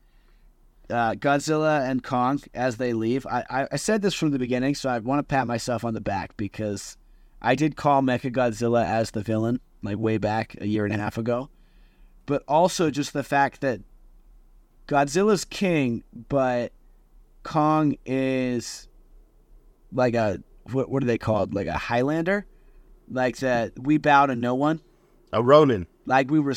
uh, 0.91 1.13
Godzilla 1.15 1.89
and 1.89 2.03
Kong 2.05 2.43
as 2.53 2.77
they 2.77 2.93
leave. 2.93 3.27
I, 3.27 3.45
I, 3.49 3.69
I 3.73 3.77
said 3.77 4.03
this 4.03 4.13
from 4.15 4.33
the 4.33 4.39
beginning, 4.39 4.75
so 4.75 4.91
I 4.91 4.99
want 4.99 5.21
to 5.21 5.23
pat 5.23 5.47
myself 5.47 5.85
on 5.85 5.95
the 5.95 6.03
back 6.03 6.37
because 6.37 6.99
I 7.41 7.55
did 7.55 7.77
call 7.77 8.03
Mecha 8.03 8.33
Godzilla 8.33 8.85
as 8.85 9.11
the 9.11 9.23
villain 9.23 9.61
like 9.83 9.99
way 9.99 10.19
back 10.19 10.57
a 10.61 10.67
year 10.67 10.85
and 10.85 10.95
a 10.95 10.99
half 10.99 11.19
ago, 11.19 11.51
but 12.25 12.43
also 12.49 12.91
just 12.91 13.13
the 13.13 13.23
fact 13.23 13.61
that 13.61 13.81
Godzilla's 14.89 15.45
king, 15.45 16.03
but 16.29 16.73
Kong 17.43 17.97
is 18.05 18.89
like 19.93 20.15
a 20.15 20.43
what 20.73 20.91
what 20.91 21.03
are 21.03 21.07
they 21.07 21.19
called? 21.19 21.55
Like 21.55 21.67
a 21.67 21.79
Highlander, 21.79 22.47
like 23.11 23.39
that 23.39 23.73
we 23.79 23.99
bow 23.99 24.27
to 24.27 24.37
no 24.37 24.55
one. 24.55 24.81
A 25.33 25.43
Ronin. 25.43 25.87
Like 26.07 26.31
we 26.31 26.41
were 26.41 26.55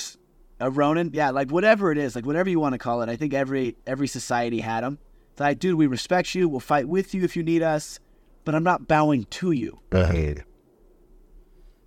a 0.60 0.70
Ronin, 0.70 1.12
yeah, 1.14 1.30
like 1.32 1.52
whatever 1.52 1.92
it 1.92 1.98
is, 1.98 2.16
like 2.16 2.26
whatever 2.26 2.50
you 2.50 2.60
want 2.60 2.74
to 2.74 2.80
call 2.80 3.02
it. 3.02 3.10
I 3.10 3.16
think 3.16 3.34
every 3.34 3.76
every 3.88 4.08
society 4.08 4.60
had 4.60 4.84
them. 4.84 5.00
It's 5.32 5.40
like, 5.40 5.60
dude, 5.60 5.76
we 5.76 5.88
respect 5.88 6.36
you. 6.36 6.50
We'll 6.50 6.60
fight 6.60 6.88
with 6.88 7.14
you 7.14 7.24
if 7.24 7.36
you 7.36 7.44
need 7.44 7.64
us, 7.64 8.00
but 8.46 8.56
I'm 8.56 8.64
not 8.64 8.88
bowing 8.88 9.26
to 9.26 9.52
you. 9.52 9.80
Uh-huh. 9.92 10.44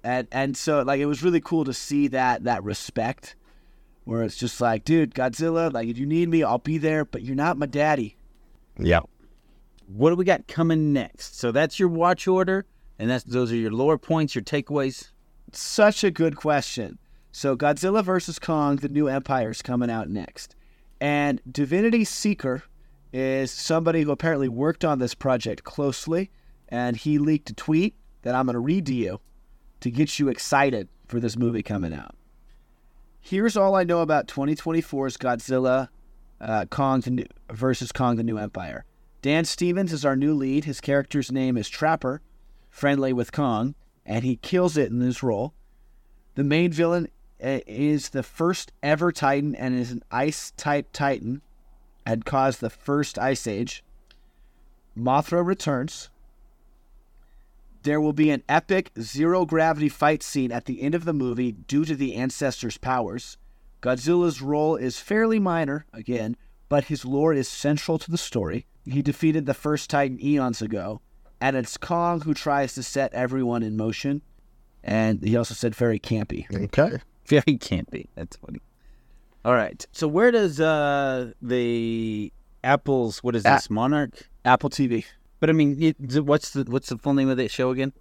And 0.04 0.26
and 0.32 0.56
so 0.56 0.82
like 0.82 1.00
it 1.00 1.06
was 1.06 1.22
really 1.22 1.40
cool 1.40 1.64
to 1.64 1.72
see 1.72 2.08
that 2.08 2.44
that 2.44 2.64
respect, 2.64 3.36
where 4.04 4.22
it's 4.22 4.36
just 4.36 4.60
like, 4.60 4.84
dude, 4.84 5.14
Godzilla, 5.14 5.72
like 5.72 5.88
if 5.88 5.98
you 5.98 6.06
need 6.06 6.28
me, 6.28 6.42
I'll 6.42 6.58
be 6.58 6.78
there, 6.78 7.04
but 7.04 7.22
you're 7.22 7.36
not 7.36 7.58
my 7.58 7.66
daddy. 7.66 8.16
Yeah. 8.78 9.00
What 9.86 10.10
do 10.10 10.16
we 10.16 10.24
got 10.24 10.48
coming 10.48 10.92
next? 10.92 11.38
So 11.38 11.52
that's 11.52 11.78
your 11.78 11.88
watch 11.88 12.26
order, 12.26 12.66
and 12.98 13.10
that's 13.10 13.24
those 13.24 13.52
are 13.52 13.56
your 13.56 13.72
lower 13.72 13.98
points, 13.98 14.34
your 14.34 14.42
takeaways. 14.42 15.10
Such 15.52 16.02
a 16.02 16.10
good 16.10 16.36
question. 16.36 16.98
So 17.30 17.56
Godzilla 17.56 18.04
versus 18.04 18.38
Kong, 18.38 18.76
the 18.76 18.88
new 18.88 19.08
Empire 19.08 19.50
is 19.50 19.62
coming 19.62 19.90
out 19.90 20.08
next. 20.08 20.54
And 21.00 21.40
Divinity 21.50 22.04
Seeker 22.04 22.62
is 23.12 23.50
somebody 23.50 24.02
who 24.02 24.10
apparently 24.10 24.48
worked 24.48 24.84
on 24.84 24.98
this 24.98 25.14
project 25.14 25.64
closely, 25.64 26.30
and 26.68 26.96
he 26.96 27.18
leaked 27.18 27.50
a 27.50 27.54
tweet 27.54 27.94
that 28.22 28.34
I'm 28.34 28.46
going 28.46 28.54
to 28.54 28.60
read 28.60 28.86
to 28.86 28.94
you 28.94 29.20
to 29.82 29.90
get 29.90 30.18
you 30.18 30.28
excited 30.28 30.88
for 31.06 31.20
this 31.20 31.36
movie 31.36 31.62
coming 31.62 31.92
out. 31.92 32.14
Here's 33.20 33.56
all 33.56 33.74
I 33.74 33.84
know 33.84 34.00
about 34.00 34.26
2024's 34.26 35.16
Godzilla 35.16 35.88
uh, 36.40 36.64
Kong 36.66 37.02
new, 37.06 37.26
versus 37.50 37.92
Kong 37.92 38.16
the 38.16 38.22
New 38.22 38.38
Empire. 38.38 38.84
Dan 39.20 39.44
Stevens 39.44 39.92
is 39.92 40.04
our 40.04 40.16
new 40.16 40.34
lead. 40.34 40.64
His 40.64 40.80
character's 40.80 41.30
name 41.30 41.56
is 41.56 41.68
Trapper, 41.68 42.20
friendly 42.68 43.12
with 43.12 43.30
Kong, 43.30 43.74
and 44.04 44.24
he 44.24 44.36
kills 44.36 44.76
it 44.76 44.90
in 44.90 44.98
this 44.98 45.22
role. 45.22 45.54
The 46.34 46.44
main 46.44 46.72
villain 46.72 47.08
uh, 47.42 47.60
is 47.66 48.08
the 48.08 48.22
first 48.22 48.72
ever 48.82 49.12
Titan 49.12 49.54
and 49.54 49.78
is 49.78 49.92
an 49.92 50.02
ice 50.10 50.52
type 50.56 50.88
Titan, 50.92 51.42
had 52.06 52.24
caused 52.24 52.60
the 52.60 52.70
first 52.70 53.18
ice 53.18 53.46
age. 53.46 53.84
Mothra 54.98 55.46
returns. 55.46 56.10
There 57.82 58.00
will 58.00 58.12
be 58.12 58.30
an 58.30 58.42
epic 58.48 58.90
zero 59.00 59.44
gravity 59.44 59.88
fight 59.88 60.22
scene 60.22 60.52
at 60.52 60.66
the 60.66 60.82
end 60.82 60.94
of 60.94 61.04
the 61.04 61.12
movie 61.12 61.52
due 61.52 61.84
to 61.84 61.94
the 61.96 62.14
ancestors' 62.14 62.78
powers. 62.78 63.36
Godzilla's 63.80 64.40
role 64.40 64.76
is 64.76 64.98
fairly 65.00 65.40
minor, 65.40 65.86
again, 65.92 66.36
but 66.68 66.84
his 66.84 67.04
lore 67.04 67.32
is 67.32 67.48
central 67.48 67.98
to 67.98 68.10
the 68.10 68.18
story. 68.18 68.66
He 68.84 69.02
defeated 69.02 69.46
the 69.46 69.54
first 69.54 69.90
Titan 69.90 70.24
eons 70.24 70.62
ago, 70.62 71.00
and 71.40 71.56
it's 71.56 71.76
Kong 71.76 72.20
who 72.20 72.34
tries 72.34 72.74
to 72.74 72.82
set 72.82 73.12
everyone 73.14 73.62
in 73.62 73.76
motion. 73.76 74.22
And 74.84 75.22
he 75.22 75.36
also 75.36 75.54
said 75.54 75.74
very 75.74 75.98
campy. 75.98 76.46
Okay. 76.64 76.98
Very 77.26 77.56
campy. 77.58 78.08
That's 78.16 78.36
funny. 78.36 78.60
All 79.44 79.54
right. 79.54 79.84
So 79.92 80.08
where 80.08 80.32
does 80.32 80.60
uh 80.60 81.32
the 81.40 82.32
Apple's 82.64 83.22
what 83.22 83.36
is 83.36 83.44
A- 83.44 83.50
this 83.50 83.70
Monarch? 83.70 84.28
Apple 84.44 84.70
TV. 84.70 85.04
But 85.42 85.50
I 85.50 85.54
mean, 85.54 85.82
it, 85.82 85.96
what's 86.24 86.50
the 86.50 86.62
what's 86.68 86.88
the 86.90 86.96
full 86.98 87.14
name 87.14 87.28
of 87.28 87.36
that 87.36 87.50
show 87.50 87.70
again? 87.70 87.92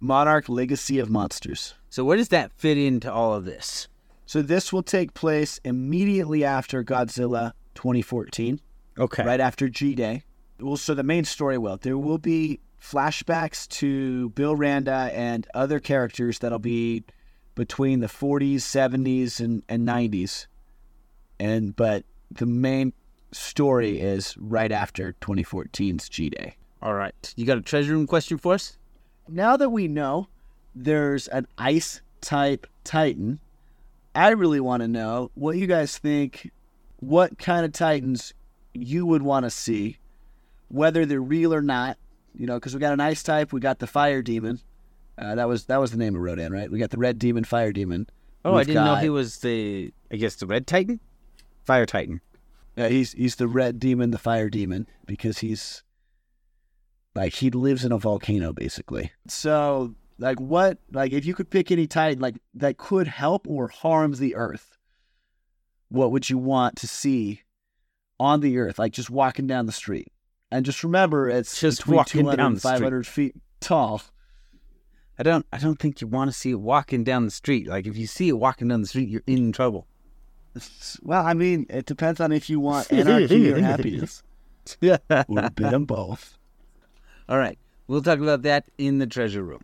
Monarch 0.00 0.48
Legacy 0.48 0.98
of 0.98 1.10
Monsters. 1.10 1.74
So 1.90 2.06
where 2.06 2.16
does 2.16 2.30
that 2.30 2.52
fit 2.52 2.78
into 2.78 3.12
all 3.12 3.34
of 3.34 3.44
this? 3.44 3.88
So 4.24 4.40
this 4.40 4.72
will 4.72 4.82
take 4.82 5.12
place 5.12 5.60
immediately 5.62 6.42
after 6.42 6.82
Godzilla 6.82 7.52
2014, 7.74 8.62
Okay. 8.98 9.24
right 9.24 9.40
after 9.40 9.68
G 9.68 9.94
Day. 9.94 10.22
Well, 10.58 10.78
so 10.78 10.94
the 10.94 11.02
main 11.02 11.26
story 11.26 11.58
will 11.58 11.76
there 11.76 11.98
will 11.98 12.16
be 12.16 12.60
flashbacks 12.82 13.68
to 13.80 14.30
Bill 14.30 14.56
Randa 14.56 15.10
and 15.12 15.46
other 15.52 15.78
characters 15.80 16.38
that'll 16.38 16.58
be 16.58 17.04
between 17.54 18.00
the 18.00 18.06
40s, 18.06 18.60
70s, 18.62 19.38
and, 19.38 19.62
and 19.68 19.86
90s. 19.86 20.46
And 21.38 21.76
but 21.76 22.06
the 22.30 22.46
main 22.46 22.94
story 23.32 24.00
is 24.00 24.34
right 24.38 24.72
after 24.72 25.14
2014's 25.20 26.08
G 26.08 26.30
Day. 26.30 26.56
All 26.82 26.94
right. 26.94 27.34
You 27.36 27.46
got 27.46 27.58
a 27.58 27.62
treasure 27.62 27.92
room 27.92 28.06
question 28.06 28.38
for 28.38 28.54
us? 28.54 28.78
now 29.28 29.56
that 29.56 29.70
we 29.70 29.88
know 29.88 30.28
there's 30.74 31.28
an 31.28 31.46
ice 31.58 32.00
type 32.20 32.66
Titan, 32.84 33.40
I 34.14 34.30
really 34.30 34.60
want 34.60 34.82
to 34.82 34.88
know 34.88 35.30
what 35.34 35.56
you 35.56 35.66
guys 35.66 35.98
think. 35.98 36.50
What 37.00 37.38
kind 37.38 37.64
of 37.64 37.72
Titans 37.72 38.32
you 38.72 39.06
would 39.06 39.22
want 39.22 39.44
to 39.44 39.50
see, 39.50 39.98
whether 40.68 41.04
they're 41.04 41.20
real 41.20 41.52
or 41.52 41.62
not. 41.62 41.98
You 42.34 42.46
know, 42.46 42.54
because 42.54 42.74
we 42.74 42.80
got 42.80 42.92
an 42.92 43.00
ice 43.00 43.22
type, 43.22 43.52
we 43.52 43.60
got 43.60 43.78
the 43.78 43.86
fire 43.86 44.22
demon. 44.22 44.60
Uh, 45.18 45.34
that 45.34 45.48
was 45.48 45.64
that 45.66 45.80
was 45.80 45.90
the 45.90 45.96
name 45.96 46.14
of 46.14 46.20
Rodan, 46.20 46.52
right? 46.52 46.70
We 46.70 46.78
got 46.78 46.90
the 46.90 46.98
red 46.98 47.18
demon, 47.18 47.44
fire 47.44 47.72
demon. 47.72 48.08
Oh, 48.44 48.52
I 48.52 48.58
We've 48.58 48.66
didn't 48.66 48.84
know 48.84 48.96
he 48.96 49.08
was 49.08 49.38
the, 49.38 49.92
I 50.12 50.16
guess, 50.16 50.36
the 50.36 50.46
Red 50.46 50.66
Titan? 50.66 51.00
Fire 51.64 51.86
Titan. 51.86 52.20
Uh, 52.76 52.88
he's 52.88 53.12
he's 53.12 53.36
the 53.36 53.48
red 53.48 53.80
demon, 53.80 54.10
the 54.10 54.18
fire 54.18 54.50
demon, 54.50 54.86
because 55.06 55.38
he's 55.38 55.82
like 57.16 57.32
he 57.34 57.50
lives 57.50 57.84
in 57.84 57.92
a 57.92 57.98
volcano 57.98 58.52
basically. 58.52 59.10
So 59.26 59.94
like 60.18 60.38
what 60.38 60.78
like 60.92 61.12
if 61.12 61.24
you 61.24 61.34
could 61.34 61.50
pick 61.50 61.70
any 61.70 61.86
titan 61.86 62.20
like 62.20 62.36
that 62.54 62.76
could 62.76 63.08
help 63.08 63.46
or 63.48 63.68
harms 63.68 64.18
the 64.18 64.36
earth, 64.36 64.76
what 65.88 66.12
would 66.12 66.28
you 66.28 66.38
want 66.38 66.76
to 66.76 66.86
see 66.86 67.42
on 68.20 68.40
the 68.40 68.58
earth? 68.58 68.78
Like 68.78 68.92
just 68.92 69.10
walking 69.10 69.46
down 69.46 69.66
the 69.66 69.72
street. 69.72 70.12
And 70.50 70.64
just 70.64 70.84
remember 70.84 71.28
it's 71.28 71.60
Just 71.60 71.78
between 71.78 71.96
walking 71.96 72.20
200 72.20 72.36
down 72.36 72.46
and 72.46 72.56
the 72.56 72.60
street. 72.60 72.72
500 72.72 73.06
feet 73.06 73.34
tall. 73.60 74.02
I 75.18 75.22
don't 75.22 75.46
I 75.52 75.58
don't 75.58 75.78
think 75.78 76.02
you 76.02 76.06
want 76.06 76.30
to 76.30 76.36
see 76.36 76.50
it 76.50 76.60
walking 76.60 77.02
down 77.02 77.24
the 77.24 77.30
street. 77.30 77.66
Like 77.66 77.86
if 77.86 77.96
you 77.96 78.06
see 78.06 78.28
it 78.28 78.38
walking 78.38 78.68
down 78.68 78.82
the 78.82 78.86
street, 78.86 79.08
you're 79.08 79.24
in 79.26 79.52
trouble. 79.52 79.86
Well, 81.02 81.24
I 81.24 81.34
mean, 81.34 81.66
it 81.68 81.84
depends 81.84 82.18
on 82.18 82.32
if 82.32 82.48
you 82.48 82.60
want 82.60 82.90
anarchy 82.92 83.52
or 83.52 83.58
happiness. 83.60 84.22
Yeah. 84.80 84.96
or 85.10 85.24
a 85.28 85.50
bit 85.50 85.72
of 85.72 85.86
both. 85.86 86.38
All 87.28 87.38
right. 87.38 87.58
We'll 87.88 88.02
talk 88.02 88.18
about 88.18 88.42
that 88.42 88.68
in 88.78 88.98
the 88.98 89.06
treasure 89.06 89.42
room. 89.42 89.62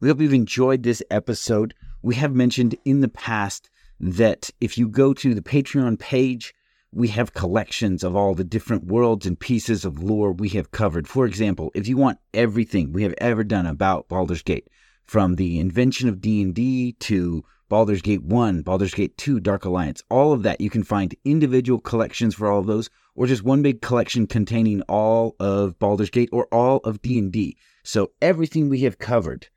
We 0.00 0.08
hope 0.08 0.20
you've 0.20 0.32
enjoyed 0.32 0.82
this 0.82 1.02
episode. 1.10 1.74
We 2.02 2.14
have 2.14 2.34
mentioned 2.34 2.76
in 2.84 3.00
the 3.00 3.08
past 3.08 3.68
that 3.98 4.50
if 4.60 4.78
you 4.78 4.88
go 4.88 5.12
to 5.14 5.34
the 5.34 5.42
Patreon 5.42 5.98
page, 5.98 6.54
we 6.92 7.08
have 7.08 7.34
collections 7.34 8.02
of 8.02 8.16
all 8.16 8.34
the 8.34 8.44
different 8.44 8.84
worlds 8.84 9.26
and 9.26 9.38
pieces 9.38 9.84
of 9.84 10.02
lore 10.02 10.32
we 10.32 10.48
have 10.50 10.70
covered. 10.70 11.06
For 11.06 11.26
example, 11.26 11.70
if 11.74 11.86
you 11.86 11.96
want 11.96 12.18
everything 12.34 12.92
we 12.92 13.02
have 13.02 13.14
ever 13.18 13.44
done 13.44 13.66
about 13.66 14.08
Baldur's 14.08 14.42
Gate, 14.42 14.68
from 15.04 15.34
the 15.34 15.58
invention 15.58 16.08
of 16.08 16.20
D&D 16.20 16.92
to 16.92 17.44
Baldur's 17.68 18.00
Gate 18.00 18.22
1, 18.22 18.62
Baldur's 18.62 18.94
Gate 18.94 19.16
2, 19.18 19.40
Dark 19.40 19.64
Alliance, 19.64 20.02
all 20.08 20.32
of 20.32 20.44
that, 20.44 20.60
you 20.60 20.70
can 20.70 20.82
find 20.82 21.14
individual 21.24 21.80
collections 21.80 22.34
for 22.34 22.50
all 22.50 22.60
of 22.60 22.66
those 22.66 22.90
or 23.20 23.26
just 23.26 23.44
one 23.44 23.60
big 23.60 23.82
collection 23.82 24.26
containing 24.26 24.80
all 24.88 25.36
of 25.38 25.78
Baldur's 25.78 26.08
Gate 26.08 26.30
or 26.32 26.46
all 26.46 26.78
of 26.84 27.02
D&D. 27.02 27.54
So 27.82 28.12
everything 28.22 28.70
we 28.70 28.80
have 28.80 28.96
covered, 28.98 29.48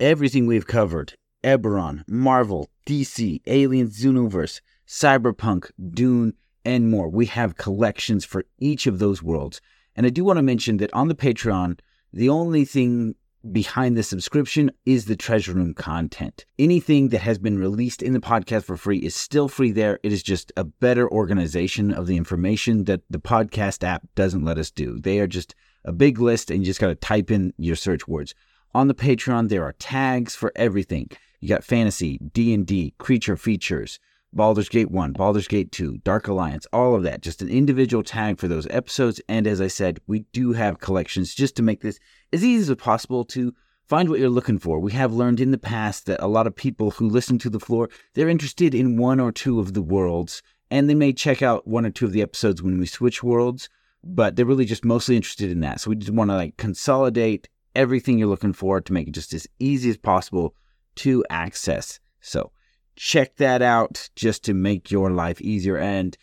everything 0.00 0.44
we've 0.48 0.66
covered, 0.66 1.14
Eberron, 1.44 2.02
Marvel, 2.08 2.68
DC, 2.84 3.42
Alien 3.46 3.86
Xenoverse, 3.86 4.60
Cyberpunk, 4.88 5.70
Dune, 5.90 6.34
and 6.64 6.90
more. 6.90 7.08
We 7.08 7.26
have 7.26 7.56
collections 7.56 8.24
for 8.24 8.44
each 8.58 8.88
of 8.88 8.98
those 8.98 9.22
worlds. 9.22 9.60
And 9.94 10.04
I 10.04 10.08
do 10.08 10.24
want 10.24 10.38
to 10.38 10.42
mention 10.42 10.78
that 10.78 10.92
on 10.92 11.06
the 11.06 11.14
Patreon, 11.14 11.78
the 12.12 12.28
only 12.28 12.64
thing 12.64 13.14
behind 13.52 13.96
the 13.96 14.02
subscription 14.02 14.70
is 14.84 15.04
the 15.04 15.16
treasure 15.16 15.52
room 15.52 15.74
content. 15.74 16.44
Anything 16.58 17.08
that 17.08 17.20
has 17.20 17.38
been 17.38 17.58
released 17.58 18.02
in 18.02 18.12
the 18.12 18.20
podcast 18.20 18.64
for 18.64 18.76
free 18.76 18.98
is 18.98 19.14
still 19.14 19.48
free 19.48 19.72
there. 19.72 19.98
It 20.02 20.12
is 20.12 20.22
just 20.22 20.52
a 20.56 20.64
better 20.64 21.10
organization 21.10 21.92
of 21.92 22.06
the 22.06 22.16
information 22.16 22.84
that 22.84 23.02
the 23.10 23.18
podcast 23.18 23.84
app 23.84 24.02
doesn't 24.14 24.44
let 24.44 24.58
us 24.58 24.70
do. 24.70 24.98
They 25.00 25.20
are 25.20 25.26
just 25.26 25.54
a 25.84 25.92
big 25.92 26.18
list 26.18 26.50
and 26.50 26.60
you 26.60 26.66
just 26.66 26.80
got 26.80 26.88
to 26.88 26.94
type 26.94 27.30
in 27.30 27.52
your 27.56 27.76
search 27.76 28.08
words. 28.08 28.34
On 28.74 28.88
the 28.88 28.94
Patreon 28.94 29.48
there 29.48 29.64
are 29.64 29.72
tags 29.72 30.34
for 30.34 30.52
everything. 30.56 31.10
You 31.40 31.48
got 31.48 31.64
fantasy, 31.64 32.18
D&D, 32.18 32.94
creature 32.98 33.36
features, 33.36 33.98
Baldur's 34.36 34.68
Gate 34.68 34.90
1, 34.90 35.12
Baldur's 35.12 35.48
Gate 35.48 35.72
2, 35.72 35.98
Dark 36.04 36.28
Alliance, 36.28 36.66
all 36.70 36.94
of 36.94 37.02
that. 37.04 37.22
Just 37.22 37.40
an 37.40 37.48
individual 37.48 38.02
tag 38.02 38.38
for 38.38 38.48
those 38.48 38.66
episodes. 38.68 39.18
And 39.30 39.46
as 39.46 39.62
I 39.62 39.66
said, 39.68 39.98
we 40.06 40.20
do 40.32 40.52
have 40.52 40.78
collections 40.78 41.34
just 41.34 41.56
to 41.56 41.62
make 41.62 41.80
this 41.80 41.98
as 42.34 42.44
easy 42.44 42.70
as 42.70 42.76
possible 42.76 43.24
to 43.24 43.54
find 43.86 44.10
what 44.10 44.20
you're 44.20 44.28
looking 44.28 44.58
for. 44.58 44.78
We 44.78 44.92
have 44.92 45.14
learned 45.14 45.40
in 45.40 45.52
the 45.52 45.58
past 45.58 46.04
that 46.06 46.22
a 46.22 46.26
lot 46.26 46.46
of 46.46 46.54
people 46.54 46.90
who 46.90 47.08
listen 47.08 47.38
to 47.38 47.50
the 47.50 47.58
Flore, 47.58 47.88
they're 48.12 48.28
interested 48.28 48.74
in 48.74 48.98
one 48.98 49.20
or 49.20 49.32
two 49.32 49.58
of 49.58 49.72
the 49.72 49.80
worlds, 49.80 50.42
and 50.70 50.90
they 50.90 50.94
may 50.94 51.14
check 51.14 51.40
out 51.40 51.66
one 51.66 51.86
or 51.86 51.90
two 51.90 52.04
of 52.04 52.12
the 52.12 52.22
episodes 52.22 52.62
when 52.62 52.78
we 52.78 52.84
switch 52.84 53.22
worlds, 53.22 53.70
but 54.04 54.36
they're 54.36 54.44
really 54.44 54.66
just 54.66 54.84
mostly 54.84 55.16
interested 55.16 55.50
in 55.50 55.60
that. 55.60 55.80
So 55.80 55.88
we 55.88 55.96
just 55.96 56.12
want 56.12 56.28
to 56.28 56.36
like 56.36 56.58
consolidate 56.58 57.48
everything 57.74 58.18
you're 58.18 58.28
looking 58.28 58.52
for 58.52 58.82
to 58.82 58.92
make 58.92 59.08
it 59.08 59.14
just 59.14 59.32
as 59.32 59.46
easy 59.58 59.88
as 59.88 59.96
possible 59.96 60.54
to 60.96 61.24
access. 61.30 62.00
So 62.20 62.50
check 62.96 63.36
that 63.36 63.62
out 63.62 64.08
just 64.16 64.44
to 64.44 64.54
make 64.54 64.90
your 64.90 65.10
life 65.10 65.40
easier. 65.40 65.76
And 65.76 66.16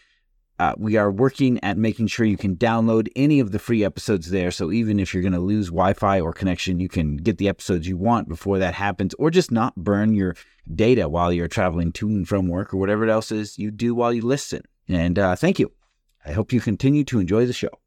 uh, 0.60 0.74
we 0.78 0.98
are 0.98 1.12
working 1.12 1.60
at 1.64 1.78
making 1.78 2.08
sure 2.08 2.26
you 2.26 2.38
can 2.38 2.56
download 2.56 3.08
any 3.16 3.40
of 3.40 3.52
the 3.52 3.60
free 3.60 3.84
episodes 3.84 4.30
there. 4.30 4.52
So 4.52 4.72
even 4.72 5.00
if 5.00 5.14
you're 5.14 5.24
going 5.24 5.34
to 5.34 5.40
lose 5.40 5.68
Wi 5.68 5.94
Fi 5.94 6.20
or 6.20 6.32
connection, 6.32 6.80
you 6.80 6.90
can 6.90 7.18
get 7.18 7.38
the 7.38 7.50
episodes 7.50 7.88
you 7.88 7.98
want 7.98 8.30
before 8.30 8.60
that 8.60 8.74
happens, 8.74 9.14
or 9.16 9.32
just 9.32 9.52
not 9.52 9.76
burn 9.76 10.14
your 10.14 10.36
data 10.74 11.10
while 11.10 11.34
you're 11.34 11.48
traveling 11.48 11.92
to 11.94 12.08
and 12.08 12.28
from 12.28 12.48
work 12.48 12.74
or 12.74 12.78
whatever 12.78 13.08
else 13.08 13.32
is 13.32 13.58
you 13.58 13.72
do 13.72 13.96
while 13.96 14.14
you 14.14 14.22
listen. 14.22 14.62
And 14.88 15.18
uh, 15.18 15.36
thank 15.36 15.60
you. 15.60 15.72
I 16.26 16.32
hope 16.32 16.54
you 16.54 16.62
continue 16.62 17.04
to 17.06 17.20
enjoy 17.20 17.46
the 17.46 17.54
show. 17.54 17.83